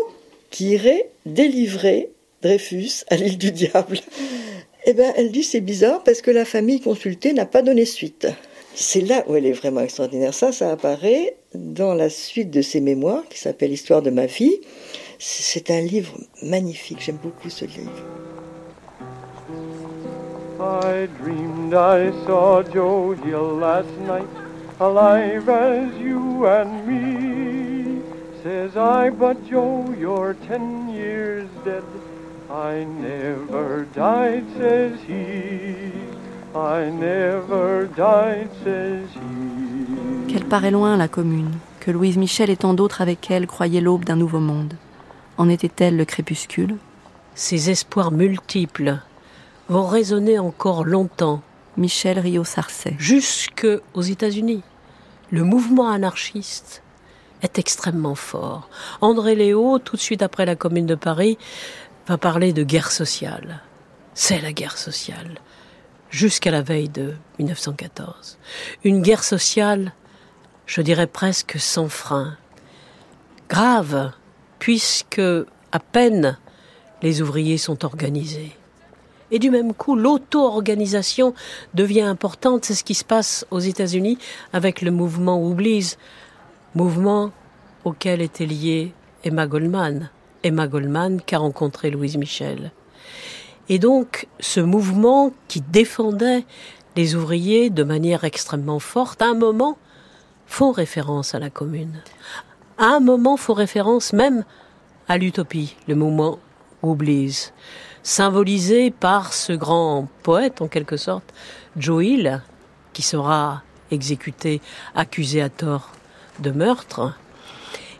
[0.50, 2.10] qui irait délivrer
[2.42, 4.00] Dreyfus à l'île du diable.
[4.84, 8.26] Eh ben, elle dit c'est bizarre parce que la famille consultée n'a pas donné suite.
[8.74, 10.34] C'est là où elle est vraiment extraordinaire.
[10.34, 14.60] Ça, ça apparaît dans la suite de ses mémoires qui s'appelle Histoire de ma vie.
[15.18, 16.12] C'est un livre
[16.42, 16.98] magnifique.
[17.00, 17.92] J'aime beaucoup ce livre.
[20.60, 24.28] I dreamed I saw Joe Hill last night,
[24.80, 28.02] alive as you and me.
[28.42, 31.82] Says I, but Joe, you're ten years dead.
[32.50, 35.92] I never died, says he.
[36.56, 40.32] I never died, says he.
[40.32, 41.50] Qu'elle paraît loin, la commune,
[41.80, 44.74] que Louise Michel et tant d'autres avec elle croyaient l'aube d'un nouveau monde.
[45.36, 46.76] En était-elle le crépuscule?
[47.34, 49.00] Ces espoirs multiples
[49.68, 51.42] vont résonner encore longtemps.
[51.76, 52.94] Michel Rio-Sarcey.
[52.98, 54.62] Jusque aux États-Unis.
[55.32, 56.84] Le mouvement anarchiste
[57.42, 58.68] est extrêmement fort.
[59.00, 61.36] André Léo, tout de suite après la Commune de Paris,
[62.06, 63.60] va parler de guerre sociale.
[64.14, 65.40] C'est la guerre sociale
[66.14, 68.38] jusqu'à la veille de 1914.
[68.84, 69.92] Une guerre sociale,
[70.64, 72.36] je dirais presque sans frein.
[73.48, 74.12] Grave,
[74.60, 75.20] puisque
[75.72, 76.38] à peine
[77.02, 78.52] les ouvriers sont organisés.
[79.32, 81.34] Et du même coup, l'auto-organisation
[81.74, 82.64] devient importante.
[82.64, 84.16] C'est ce qui se passe aux États-Unis
[84.52, 85.96] avec le mouvement Oublis,
[86.76, 87.32] mouvement
[87.84, 88.92] auquel était liée
[89.24, 90.10] Emma Goldman.
[90.44, 92.70] Emma Goldman qu'a rencontré Louise Michel.
[93.68, 96.44] Et donc, ce mouvement qui défendait
[96.96, 99.78] les ouvriers de manière extrêmement forte, à un moment,
[100.46, 102.02] font référence à la commune.
[102.78, 104.44] À un moment, font référence même
[105.08, 106.38] à l'utopie, le mouvement
[106.82, 107.52] Oublis,
[108.02, 111.32] symbolisé par ce grand poète, en quelque sorte,
[111.76, 112.42] Joe Hill,
[112.92, 114.60] qui sera exécuté,
[114.94, 115.90] accusé à tort
[116.40, 117.14] de meurtre.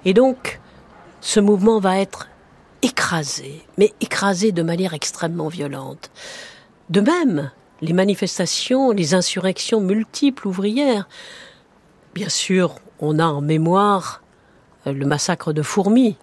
[0.05, 0.61] Et donc,
[1.21, 2.29] ce mouvement va être
[2.85, 6.11] écrasé, mais écrasé de manière extrêmement violente.
[6.91, 11.09] De même, les manifestations, les insurrections multiples ouvrières.
[12.14, 14.22] Bien sûr, on a en mémoire
[14.87, 16.18] euh, le massacre de Fourmi,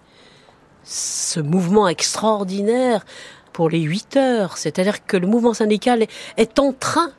[0.84, 3.04] ce mouvement extraordinaire
[3.52, 6.06] pour les huit heures, c'est-à-dire que le mouvement syndical
[6.36, 7.10] est en train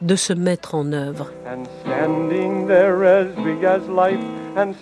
[0.00, 1.30] de se mettre en œuvre.
[4.56, 4.74] And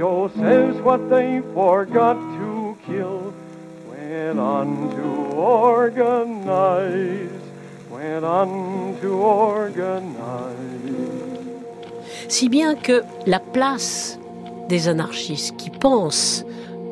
[0.00, 3.32] what they forgot to kill.
[12.28, 14.18] Si bien que la place
[14.68, 16.44] des anarchistes qui pensent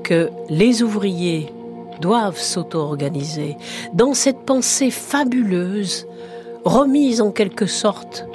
[0.03, 1.53] que les ouvriers
[2.01, 3.57] doivent s'auto-organiser,
[3.93, 6.07] dans cette pensée fabuleuse,
[6.65, 8.27] remise en quelque sorte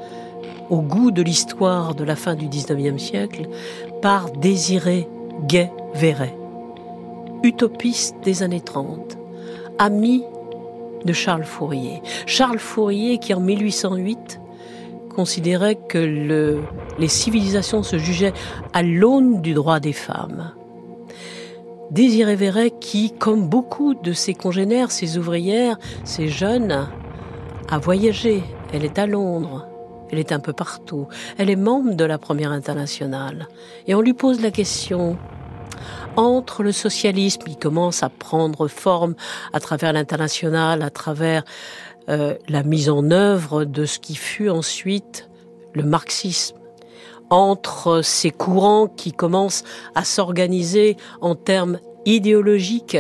[0.70, 3.48] au goût de l'histoire de la fin du XIXe siècle
[4.02, 5.08] par Désiré
[5.48, 6.36] Gay-Véret,
[7.44, 9.18] utopiste des années 30,
[9.80, 10.24] ami
[11.06, 12.02] de Charles Fourier.
[12.26, 14.40] Charles Fourier qui en 1808
[15.16, 16.62] considérait que le,
[17.00, 18.34] les civilisations se jugeaient
[18.74, 20.52] à l'aune du droit des femmes.
[21.92, 26.88] Désiré Véret qui, comme beaucoup de ses congénères, ses ouvrières, ses jeunes,
[27.70, 28.44] a voyagé.
[28.74, 29.68] Elle est à Londres,
[30.16, 31.08] elle est un peu partout.
[31.38, 33.50] Elle est membre de la première internationale.
[33.86, 35.18] Et on lui pose la question,
[36.16, 39.16] entre le socialisme qui commence à prendre forme
[39.52, 41.44] à travers l'international, à travers
[42.08, 45.30] euh, la mise en œuvre de ce qui fut ensuite
[45.74, 46.56] le marxisme,
[47.30, 52.98] entre ces courants qui commencent à s'organiser en termes idéologiques,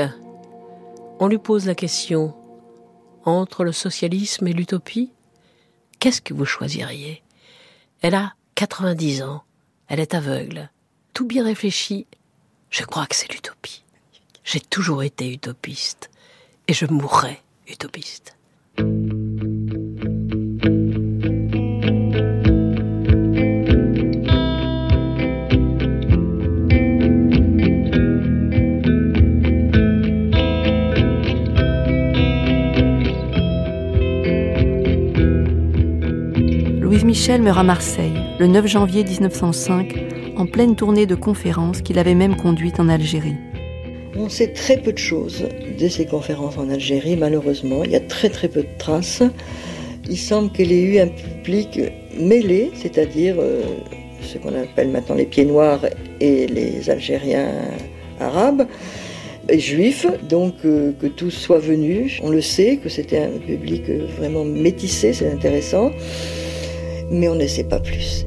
[1.19, 2.33] on lui pose la question,
[3.23, 5.14] entre le socialisme et l'utopie,
[6.05, 7.23] qu'est-ce que vous choisiriez?
[8.01, 9.43] Elle a 90 ans,
[9.87, 10.69] elle est aveugle,
[11.15, 12.05] tout bien réfléchi,
[12.69, 13.83] je crois que c'est l'utopie.
[14.43, 16.11] J'ai toujours été utopiste.
[16.67, 18.34] Et je mourrai utopiste.
[37.05, 39.93] Michel meurt à Marseille le 9 janvier 1905
[40.37, 43.35] en pleine tournée de conférences qu'il avait même conduite en Algérie.
[44.17, 45.45] On sait très peu de choses
[45.79, 47.83] de ces conférences en Algérie, malheureusement.
[47.83, 49.21] Il y a très très peu de traces.
[50.09, 51.79] Il semble qu'elle ait eu un public
[52.19, 53.61] mêlé, c'est-à-dire euh,
[54.23, 55.81] ce qu'on appelle maintenant les pieds noirs
[56.19, 57.51] et les Algériens
[58.19, 58.65] arabes
[59.47, 62.19] et juifs, donc euh, que tous soient venus.
[62.23, 63.83] On le sait, que c'était un public
[64.17, 65.91] vraiment métissé, c'est intéressant,
[67.11, 68.25] mais on ne sait pas plus.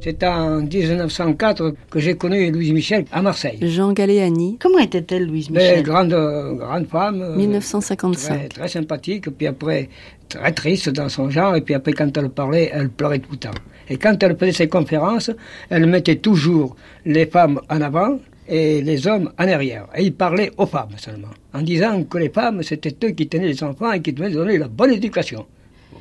[0.00, 3.58] C'est en 1904 que j'ai connu Louise Michel à Marseille.
[3.62, 4.56] Jean Galéani.
[4.60, 5.82] Comment était-elle, Louise Michel?
[5.82, 6.14] grande,
[6.56, 7.34] grande femme.
[7.36, 8.28] 1955.
[8.38, 9.88] Très, très sympathique, puis après
[10.28, 13.38] très triste dans son genre, et puis après quand elle parlait, elle pleurait tout le
[13.38, 13.50] temps.
[13.88, 15.30] Et quand elle faisait ses conférences,
[15.70, 19.86] elle mettait toujours les femmes en avant et les hommes en arrière.
[19.96, 23.48] Et il parlait aux femmes seulement, en disant que les femmes, c'était eux qui tenaient
[23.48, 25.46] les enfants et qui devaient donner la bonne éducation.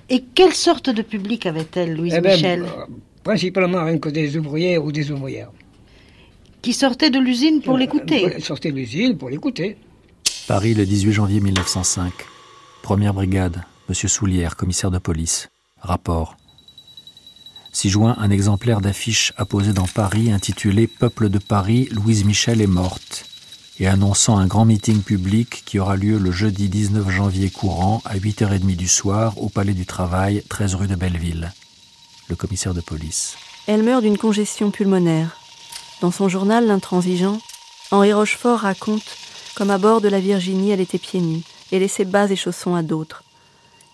[0.10, 2.86] Et quelle sorte de public avait-elle, Louise Eh ben, Michel euh,
[3.24, 5.50] Principalement rien que des ouvriers ou des ouvrières.
[6.62, 9.78] Qui sortait de l'usine pour Euh, l'écouter Elle sortait de l'usine pour l'écouter.
[10.48, 12.14] Paris, le 18 janvier 1905.
[12.82, 15.50] Première brigade, Monsieur Soulière, commissaire de police.
[15.82, 16.38] Rapport.
[17.74, 22.68] 6 juin, un exemplaire d'affiche apposé dans Paris intitulé Peuple de Paris, Louise Michel est
[22.68, 23.26] morte
[23.80, 28.18] et annonçant un grand meeting public qui aura lieu le jeudi 19 janvier courant à
[28.18, 31.54] 8h30 du soir au Palais du Travail, 13 rue de Belleville.
[32.28, 33.38] Le commissaire de police.
[33.68, 35.38] Elle meurt d'une congestion pulmonaire.
[36.02, 37.40] Dans son journal L'Intransigeant,
[37.92, 39.06] Henri Rochefort raconte
[39.56, 42.76] comme à bord de la Virginie elle était pieds nus et laissait bas et chaussons
[42.76, 43.24] à d'autres.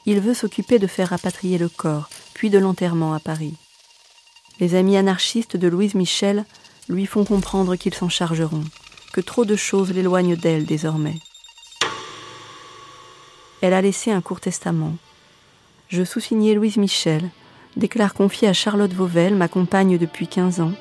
[0.05, 3.53] Il veut s'occuper de faire rapatrier le corps, puis de l'enterrement à Paris.
[4.59, 6.45] Les amis anarchistes de Louise Michel
[6.89, 8.63] lui font comprendre qu'ils s'en chargeront,
[9.13, 11.15] que trop de choses l'éloignent d'elle désormais.
[13.61, 14.95] Elle a laissé un court testament.
[15.87, 17.29] Je sous-signais Louise Michel,
[17.77, 20.73] déclare confier à Charlotte Vauvel, ma compagne depuis 15 ans,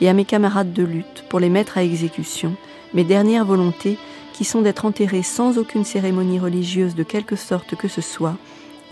[0.00, 2.54] et à mes camarades de lutte pour les mettre à exécution
[2.94, 3.98] mes dernières volontés
[4.34, 8.36] qui sont d'être enterrées sans aucune cérémonie religieuse de quelque sorte que ce soit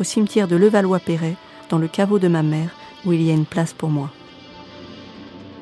[0.00, 1.36] au cimetière de Levallois-Perret,
[1.70, 2.70] dans le caveau de ma mère,
[3.04, 4.10] où il y a une place pour moi.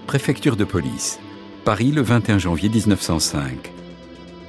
[0.07, 1.21] Préfecture de police.
[1.65, 3.73] Paris le 21 janvier 1905.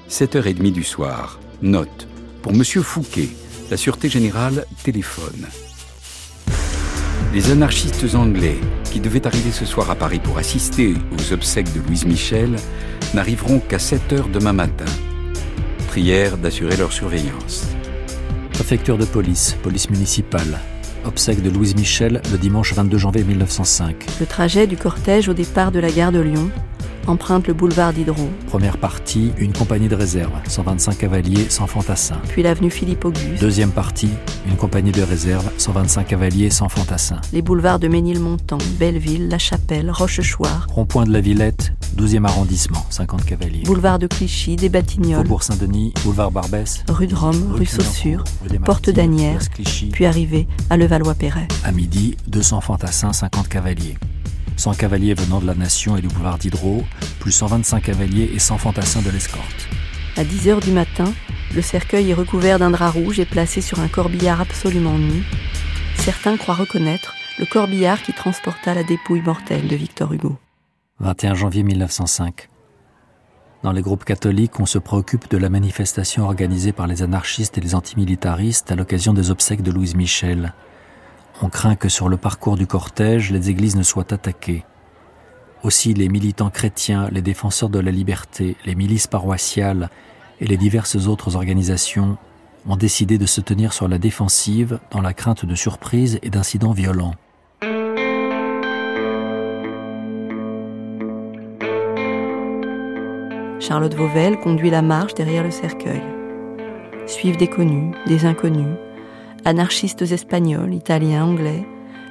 [0.09, 1.39] 7h30 du soir.
[1.61, 2.09] Note.
[2.41, 3.29] Pour Monsieur Fouquet,
[3.71, 5.47] la Sûreté Générale téléphone.
[7.33, 8.57] Les anarchistes anglais,
[8.91, 12.57] qui devaient arriver ce soir à Paris pour assister aux obsèques de Louise Michel,
[13.13, 14.83] n'arriveront qu'à 7 heures demain matin.
[15.87, 17.69] Prière d'assurer leur surveillance.
[18.51, 20.59] Préfecture de police, police municipale.
[21.05, 24.05] Obsèque de Louise Michel le dimanche 22 janvier 1905.
[24.19, 26.51] Le trajet du cortège au départ de la gare de Lyon
[27.07, 32.19] emprunte le boulevard Diderot, Première partie, une compagnie de réserve, 125 cavaliers, 100 fantassins.
[32.29, 34.09] puis l'avenue Philippe-Auguste, Deuxième partie,
[34.47, 37.21] une compagnie de réserve, 125 cavaliers, 100 fantassins.
[37.33, 43.25] les boulevards de Ménilmontant, Belleville, La Chapelle, Rochechouart, Rond-point de la Villette, 12e arrondissement, 50
[43.25, 43.63] cavaliers.
[43.63, 48.49] boulevard de Clichy, des Batignolles, Faubourg Saint-Denis, boulevard Barbès, rue de Rome, rue Saussure, rue
[48.49, 49.41] des porte d'Anières,
[49.91, 51.47] puis arriver à Levallois-Perret.
[51.63, 53.97] À midi, 200 fantassins, 50 cavaliers.
[54.57, 56.83] 100 cavaliers venant de la Nation et du boulevard Diderot,
[57.19, 59.67] plus 125 cavaliers et 100 fantassins de l'escorte.
[60.17, 61.13] À 10 heures du matin,
[61.53, 65.23] le cercueil est recouvert d'un drap rouge et placé sur un corbillard absolument nu.
[65.97, 70.37] Certains croient reconnaître le corbillard qui transporta la dépouille mortelle de Victor Hugo.
[70.99, 72.49] 21 janvier 1905.
[73.63, 77.61] Dans les groupes catholiques, on se préoccupe de la manifestation organisée par les anarchistes et
[77.61, 80.53] les antimilitaristes à l'occasion des obsèques de Louise Michel.
[81.41, 84.63] On craint que sur le parcours du cortège, les églises ne soient attaquées.
[85.63, 89.89] Aussi, les militants chrétiens, les défenseurs de la liberté, les milices paroissiales
[90.39, 92.17] et les diverses autres organisations
[92.67, 96.71] ont décidé de se tenir sur la défensive dans la crainte de surprises et d'incidents
[96.71, 97.15] violents.
[103.59, 106.01] Charlotte Vauvel conduit la marche derrière le cercueil.
[107.07, 108.77] Suivent des connus, des inconnus,
[109.45, 111.65] anarchistes espagnols, italiens, anglais,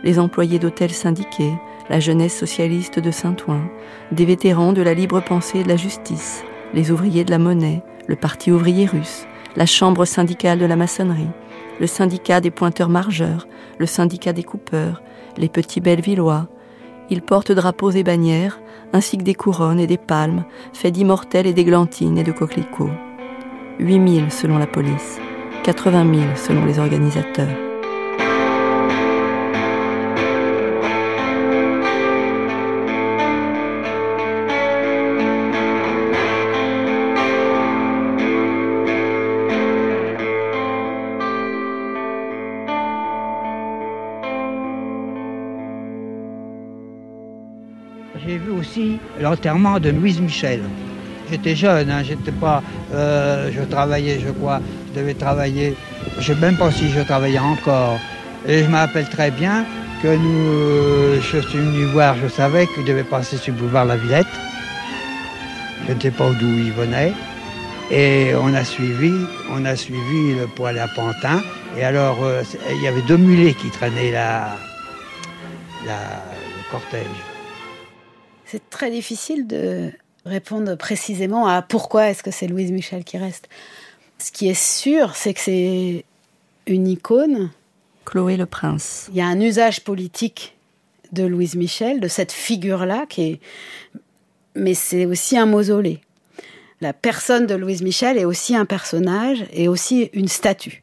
[0.05, 1.53] les employés d'hôtels syndiqués,
[1.91, 3.63] la jeunesse socialiste de Saint-Ouen,
[4.13, 7.83] des vétérans de la libre pensée et de la justice, les ouvriers de la monnaie,
[8.07, 9.27] le parti ouvrier russe,
[9.57, 11.29] la chambre syndicale de la maçonnerie,
[11.81, 15.03] le syndicat des pointeurs margeurs, le syndicat des coupeurs,
[15.37, 16.47] les petits bellevillois.
[17.11, 18.61] Ils portent drapeaux et bannières,
[18.93, 22.91] ainsi que des couronnes et des palmes, faits d'immortelles et d'églantines et de coquelicots.
[23.81, 25.19] 8000 selon la police,
[25.65, 27.49] 80 000 selon les organisateurs.
[48.27, 50.61] J'ai vu aussi l'enterrement de Louise Michel.
[51.31, 52.63] J'étais jeune, hein, j'étais pas,
[52.93, 54.61] euh, je travaillais, je crois,
[54.95, 55.75] je devais travailler,
[56.19, 57.99] je sais même pas si je travaillais encore.
[58.47, 59.65] Et je me rappelle très bien
[60.03, 63.87] que nous, euh, je suis venu voir, je savais qu'il devait passer sur le boulevard
[63.87, 64.27] La Villette.
[65.89, 67.13] Je ne sais pas d'où il venait.
[67.91, 69.13] Et on a suivi,
[69.51, 71.43] on a suivi le poil à Pantin.
[71.77, 74.57] Et alors, euh, il y avait deux mulets qui traînaient la,
[75.87, 76.23] la-
[76.57, 77.07] le cortège.
[78.47, 79.91] C'est très difficile de
[80.25, 83.49] répondre précisément à pourquoi est-ce que c'est Louise Michel qui reste.
[84.19, 86.05] Ce qui est sûr, c'est que c'est
[86.67, 87.51] une icône.
[88.05, 89.09] Chloé le Prince.
[89.11, 90.57] Il y a un usage politique
[91.13, 93.41] de Louise Michel, de cette figure-là, qui est...
[94.55, 96.01] mais c'est aussi un mausolée.
[96.81, 100.83] La personne de Louise Michel est aussi un personnage et aussi une statue.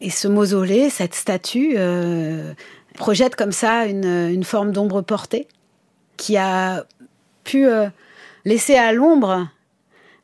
[0.00, 2.52] Et ce mausolée, cette statue, euh,
[2.94, 5.46] projette comme ça une, une forme d'ombre portée
[6.16, 6.86] qui a
[7.44, 7.88] pu euh,
[8.44, 9.48] laisser à l'ombre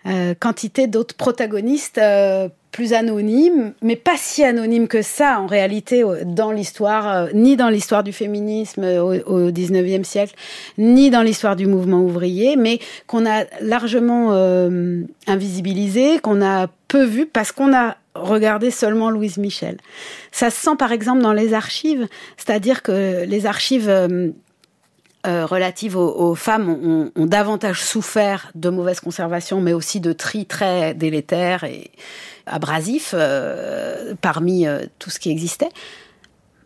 [0.07, 6.03] euh, quantité d'autres protagonistes euh, plus anonymes, mais pas si anonymes que ça en réalité
[6.25, 10.35] dans l'histoire, euh, ni dans l'histoire du féminisme euh, au, au 19e siècle,
[10.79, 14.33] ni dans l'histoire du mouvement ouvrier, mais qu'on a largement
[15.27, 19.77] invisibilisé, qu'on a peu vu parce qu'on a regardé seulement Louise Michel.
[20.33, 23.89] Ça se sent par exemple dans les archives, c'est-à-dire que les archives
[25.25, 30.13] euh, relatives aux, aux femmes ont, ont davantage souffert de mauvaise conservation, mais aussi de
[30.13, 31.93] tri très délétère et
[32.47, 35.69] abrasif euh, parmi euh, tout ce qui existait.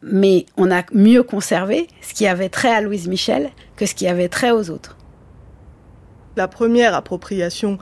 [0.02, 4.06] Mais on a mieux conservé ce qui avait trait à Louise Michel que ce qui
[4.06, 4.96] avait trait aux autres.
[6.36, 7.78] La première appropriation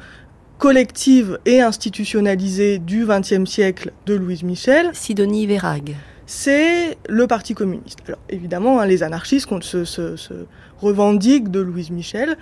[0.58, 5.96] collective et institutionnalisée du XXe siècle de Louise Michel, Sidonie Vérag.
[6.26, 7.98] C'est le Parti communiste.
[8.06, 10.34] Alors évidemment, hein, les anarchistes se, se, se
[10.80, 12.36] revendiquent de Louise Michel,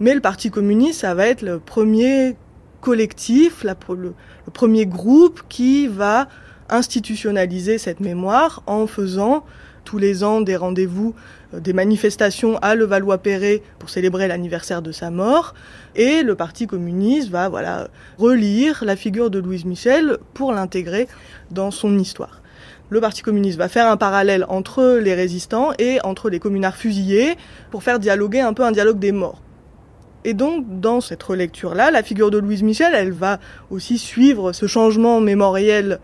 [0.00, 2.36] mais le Parti communiste, ça va être le premier
[2.80, 6.28] collectif, le premier groupe qui va
[6.68, 9.44] institutionnaliser cette mémoire en faisant
[9.84, 11.14] tous les ans des rendez-vous,
[11.52, 15.54] euh, des manifestations à Levallois-Perret pour célébrer l'anniversaire de sa mort.
[15.94, 21.06] Et le Parti communiste va voilà relire la figure de Louise Michel pour l'intégrer
[21.50, 22.40] dans son histoire.
[22.90, 27.36] Le Parti communiste va faire un parallèle entre les résistants et entre les communards fusillés
[27.70, 29.40] pour faire dialoguer un peu un dialogue des morts.
[30.24, 34.66] Et donc, dans cette relecture-là, la figure de Louise Michel, elle va aussi suivre ce
[34.66, 35.98] changement mémoriel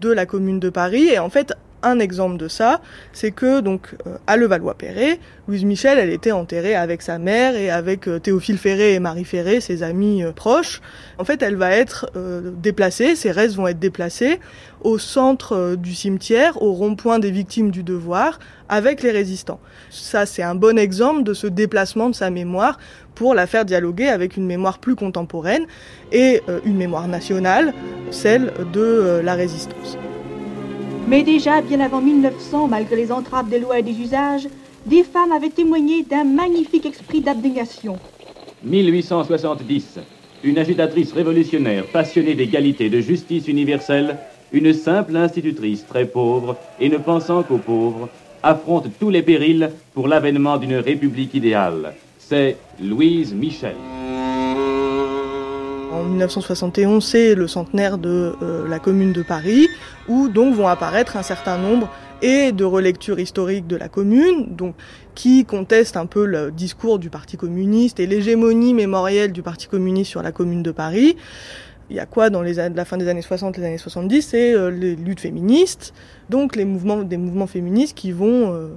[0.00, 1.06] de la commune de Paris.
[1.06, 1.54] Et en fait,
[1.84, 2.80] un exemple de ça,
[3.12, 7.70] c'est que donc euh, à Levallois-Perret, Louise Michel, elle était enterrée avec sa mère et
[7.70, 10.80] avec euh, Théophile Ferré et Marie Ferré, ses amis euh, proches.
[11.18, 12.10] En fait, elle va être
[12.60, 14.40] déplacée, ses restes vont être déplacés
[14.80, 19.60] au centre du cimetière, au rond-point des victimes du devoir, avec les résistants.
[19.90, 22.78] Ça, c'est un bon exemple de ce déplacement de sa mémoire
[23.14, 25.66] pour la faire dialoguer avec une mémoire plus contemporaine
[26.10, 27.72] et une mémoire nationale,
[28.10, 29.96] celle de la résistance.
[31.06, 34.48] Mais déjà, bien avant 1900, malgré les entraves des lois et des usages,
[34.86, 37.98] des femmes avaient témoigné d'un magnifique esprit d'abnégation.
[38.62, 39.98] 1870.
[40.42, 44.18] Une agitatrice révolutionnaire passionnée d'égalité et de justice universelle,
[44.52, 48.08] une simple institutrice très pauvre et ne pensant qu'aux pauvres,
[48.42, 51.94] affronte tous les périls pour l'avènement d'une république idéale.
[52.18, 53.76] C'est Louise Michel.
[55.94, 59.68] En 1971, c'est le centenaire de euh, la Commune de Paris,
[60.08, 61.88] où donc vont apparaître un certain nombre
[62.20, 64.74] et de relectures historiques de la Commune, donc
[65.14, 70.10] qui contestent un peu le discours du Parti communiste et l'hégémonie mémorielle du Parti communiste
[70.10, 71.16] sur la Commune de Paris.
[71.90, 74.52] Il y a quoi dans les la fin des années 60, les années 70 C'est
[74.52, 75.94] euh, les luttes féministes,
[76.28, 78.70] donc les mouvements, des mouvements féministes qui vont euh,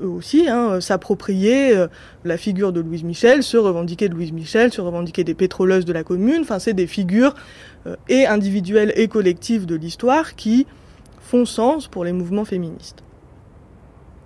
[0.00, 1.88] eux aussi hein, s'approprier euh,
[2.24, 5.92] la figure de Louise Michel, se revendiquer de Louise Michel, se revendiquer des pétroleuses de
[5.92, 6.42] la commune.
[6.42, 7.34] Enfin, c'est des figures
[7.86, 10.66] euh, et individuelles et collectives de l'histoire qui
[11.20, 13.02] font sens pour les mouvements féministes.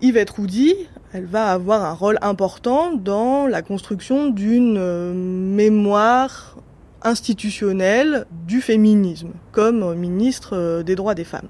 [0.02, 0.74] Yvette Roudy,
[1.12, 6.56] elle va avoir un rôle important dans la construction d'une euh, mémoire
[7.02, 11.48] institutionnelle du féminisme comme ministre euh, des droits des femmes.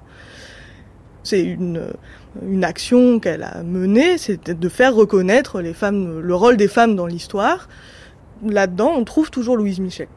[1.23, 1.87] C'est une,
[2.45, 6.95] une action qu'elle a menée, c'était de faire reconnaître les femmes, le rôle des femmes
[6.95, 7.67] dans l'histoire.
[8.45, 10.07] Là-dedans, on trouve toujours Louise Michel.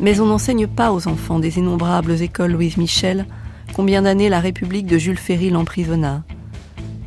[0.00, 3.26] Mais on n'enseigne pas aux enfants des innombrables écoles Louise Michel
[3.74, 6.24] combien d'années la République de Jules Ferry l'emprisonna?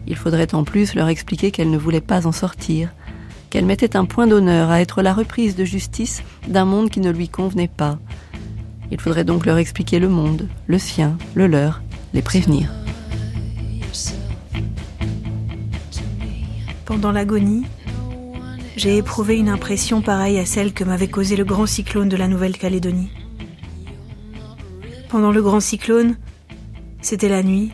[0.08, 2.90] Il faudrait en plus leur expliquer qu'elle ne voulait pas en sortir,
[3.50, 7.12] qu'elle mettait un point d'honneur à être la reprise de justice d'un monde qui ne
[7.12, 7.98] lui convenait pas.
[8.92, 11.82] Il faudrait donc leur expliquer le monde, le sien, le leur,
[12.14, 12.70] les prévenir.
[16.86, 17.66] Pendant l'agonie,
[18.78, 22.28] j'ai éprouvé une impression pareille à celle que m'avait causée le grand cyclone de la
[22.28, 23.10] Nouvelle-Calédonie.
[25.10, 26.16] Pendant le grand cyclone,
[27.02, 27.72] c'était la nuit.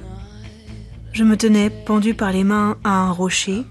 [1.11, 3.65] Je me tenais pendu par les mains à un rocher.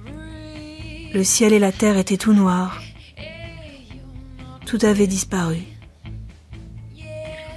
[1.14, 2.80] Le ciel et la terre étaient tout noirs.
[4.64, 5.58] Tout avait disparu.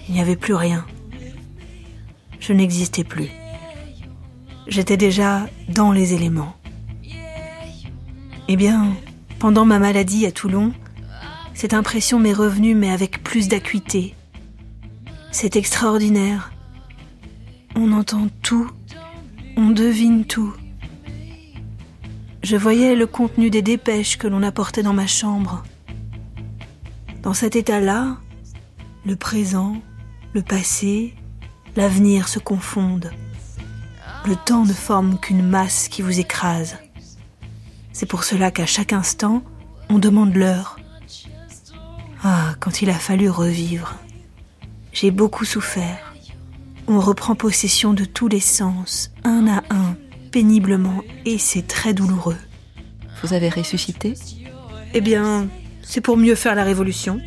[0.07, 0.85] Il n'y avait plus rien.
[2.41, 3.29] Je n'existais plus.
[4.67, 6.57] J'étais déjà dans les éléments.
[8.49, 8.93] Eh bien,
[9.39, 10.73] pendant ma maladie à Toulon,
[11.53, 14.15] cette impression m'est revenue mais avec plus d'acuité.
[15.31, 16.51] C'est extraordinaire.
[17.75, 18.69] On entend tout,
[19.55, 20.53] on devine tout.
[22.45, 25.63] Je voyais le contenu des dépêches que l'on apportait dans ma chambre.
[27.23, 28.17] Dans cet état-là,
[29.03, 29.81] le présent,
[30.33, 31.15] le passé,
[31.75, 33.09] l'avenir se confondent.
[34.27, 36.77] Le temps ne forme qu'une masse qui vous écrase.
[37.93, 39.41] C'est pour cela qu'à chaque instant,
[39.89, 40.77] on demande l'heure.
[42.23, 43.95] Ah, quand il a fallu revivre.
[44.93, 46.13] J'ai beaucoup souffert.
[46.87, 49.95] On reprend possession de tous les sens, un à un,
[50.35, 52.35] péniblement, et c'est très douloureux.
[53.23, 54.15] Vous avez ressuscité?
[54.93, 55.47] Eh bien,
[55.81, 57.21] c'est pour mieux faire la révolution.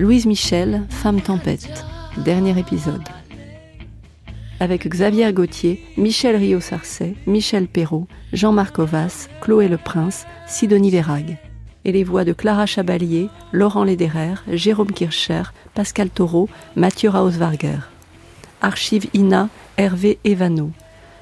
[0.00, 1.84] Louise Michel, Femme Tempête,
[2.16, 3.04] dernier épisode.
[4.62, 11.36] Avec Xavier Gauthier, Michel Rio-Sarcey, Michel Perrault, Jean-Marc Ovas, Chloé Le Prince, Sidonie Vérag.
[11.84, 15.42] Et les voix de Clara Chabalier, Laurent Lederer, Jérôme Kircher,
[15.74, 17.80] Pascal Taureau, Mathieu Rauswarger.
[18.60, 19.48] Archive INA,
[19.78, 20.70] Hervé Evano.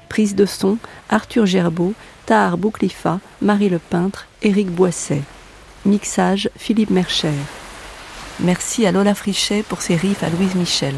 [0.07, 0.77] Prise de son,
[1.09, 1.95] Arthur Gerbeau,
[2.27, 5.23] Tahar Bouclifa, Marie Le Peintre, Éric Boisset.
[5.83, 7.33] Mixage, Philippe Mercher.
[8.39, 10.93] Merci à Lola Frichet pour ses riffs à Louise Michel.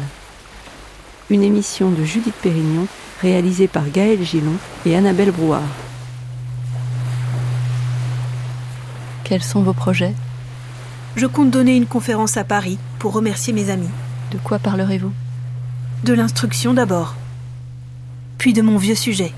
[1.30, 2.86] Une émission de Judith Pérignon
[3.22, 4.52] réalisée par Gaël Gillon
[4.84, 5.62] et Annabelle Brouard.
[9.24, 10.14] Quels sont vos projets?
[11.16, 13.88] Je compte donner une conférence à Paris pour remercier mes amis.
[14.32, 15.12] De quoi parlerez-vous?
[16.04, 17.14] De l'instruction d'abord,
[18.36, 19.32] puis de mon vieux sujet,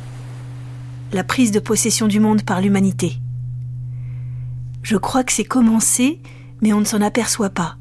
[1.12, 3.20] la prise de possession du monde par l'humanité.
[4.82, 6.20] Je crois que c'est commencé,
[6.62, 7.76] mais on ne s'en aperçoit pas.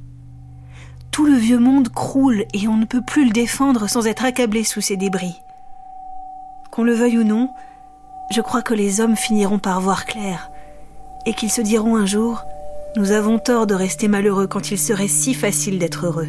[1.16, 4.66] Tout le vieux monde croule et on ne peut plus le défendre sans être accablé
[4.66, 5.42] sous ses débris.
[6.72, 7.52] Qu'on le veuille ou non,
[8.32, 10.52] je crois que les hommes finiront par voir clair
[11.26, 12.44] et qu'ils se diront un jour
[12.98, 16.28] Nous avons tort de rester malheureux quand il serait si facile d'être heureux.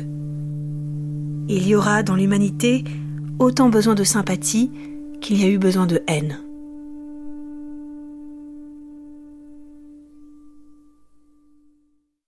[1.48, 2.84] Il y aura dans l'humanité
[3.40, 4.70] autant besoin de sympathie
[5.20, 6.45] qu'il y a eu besoin de haine.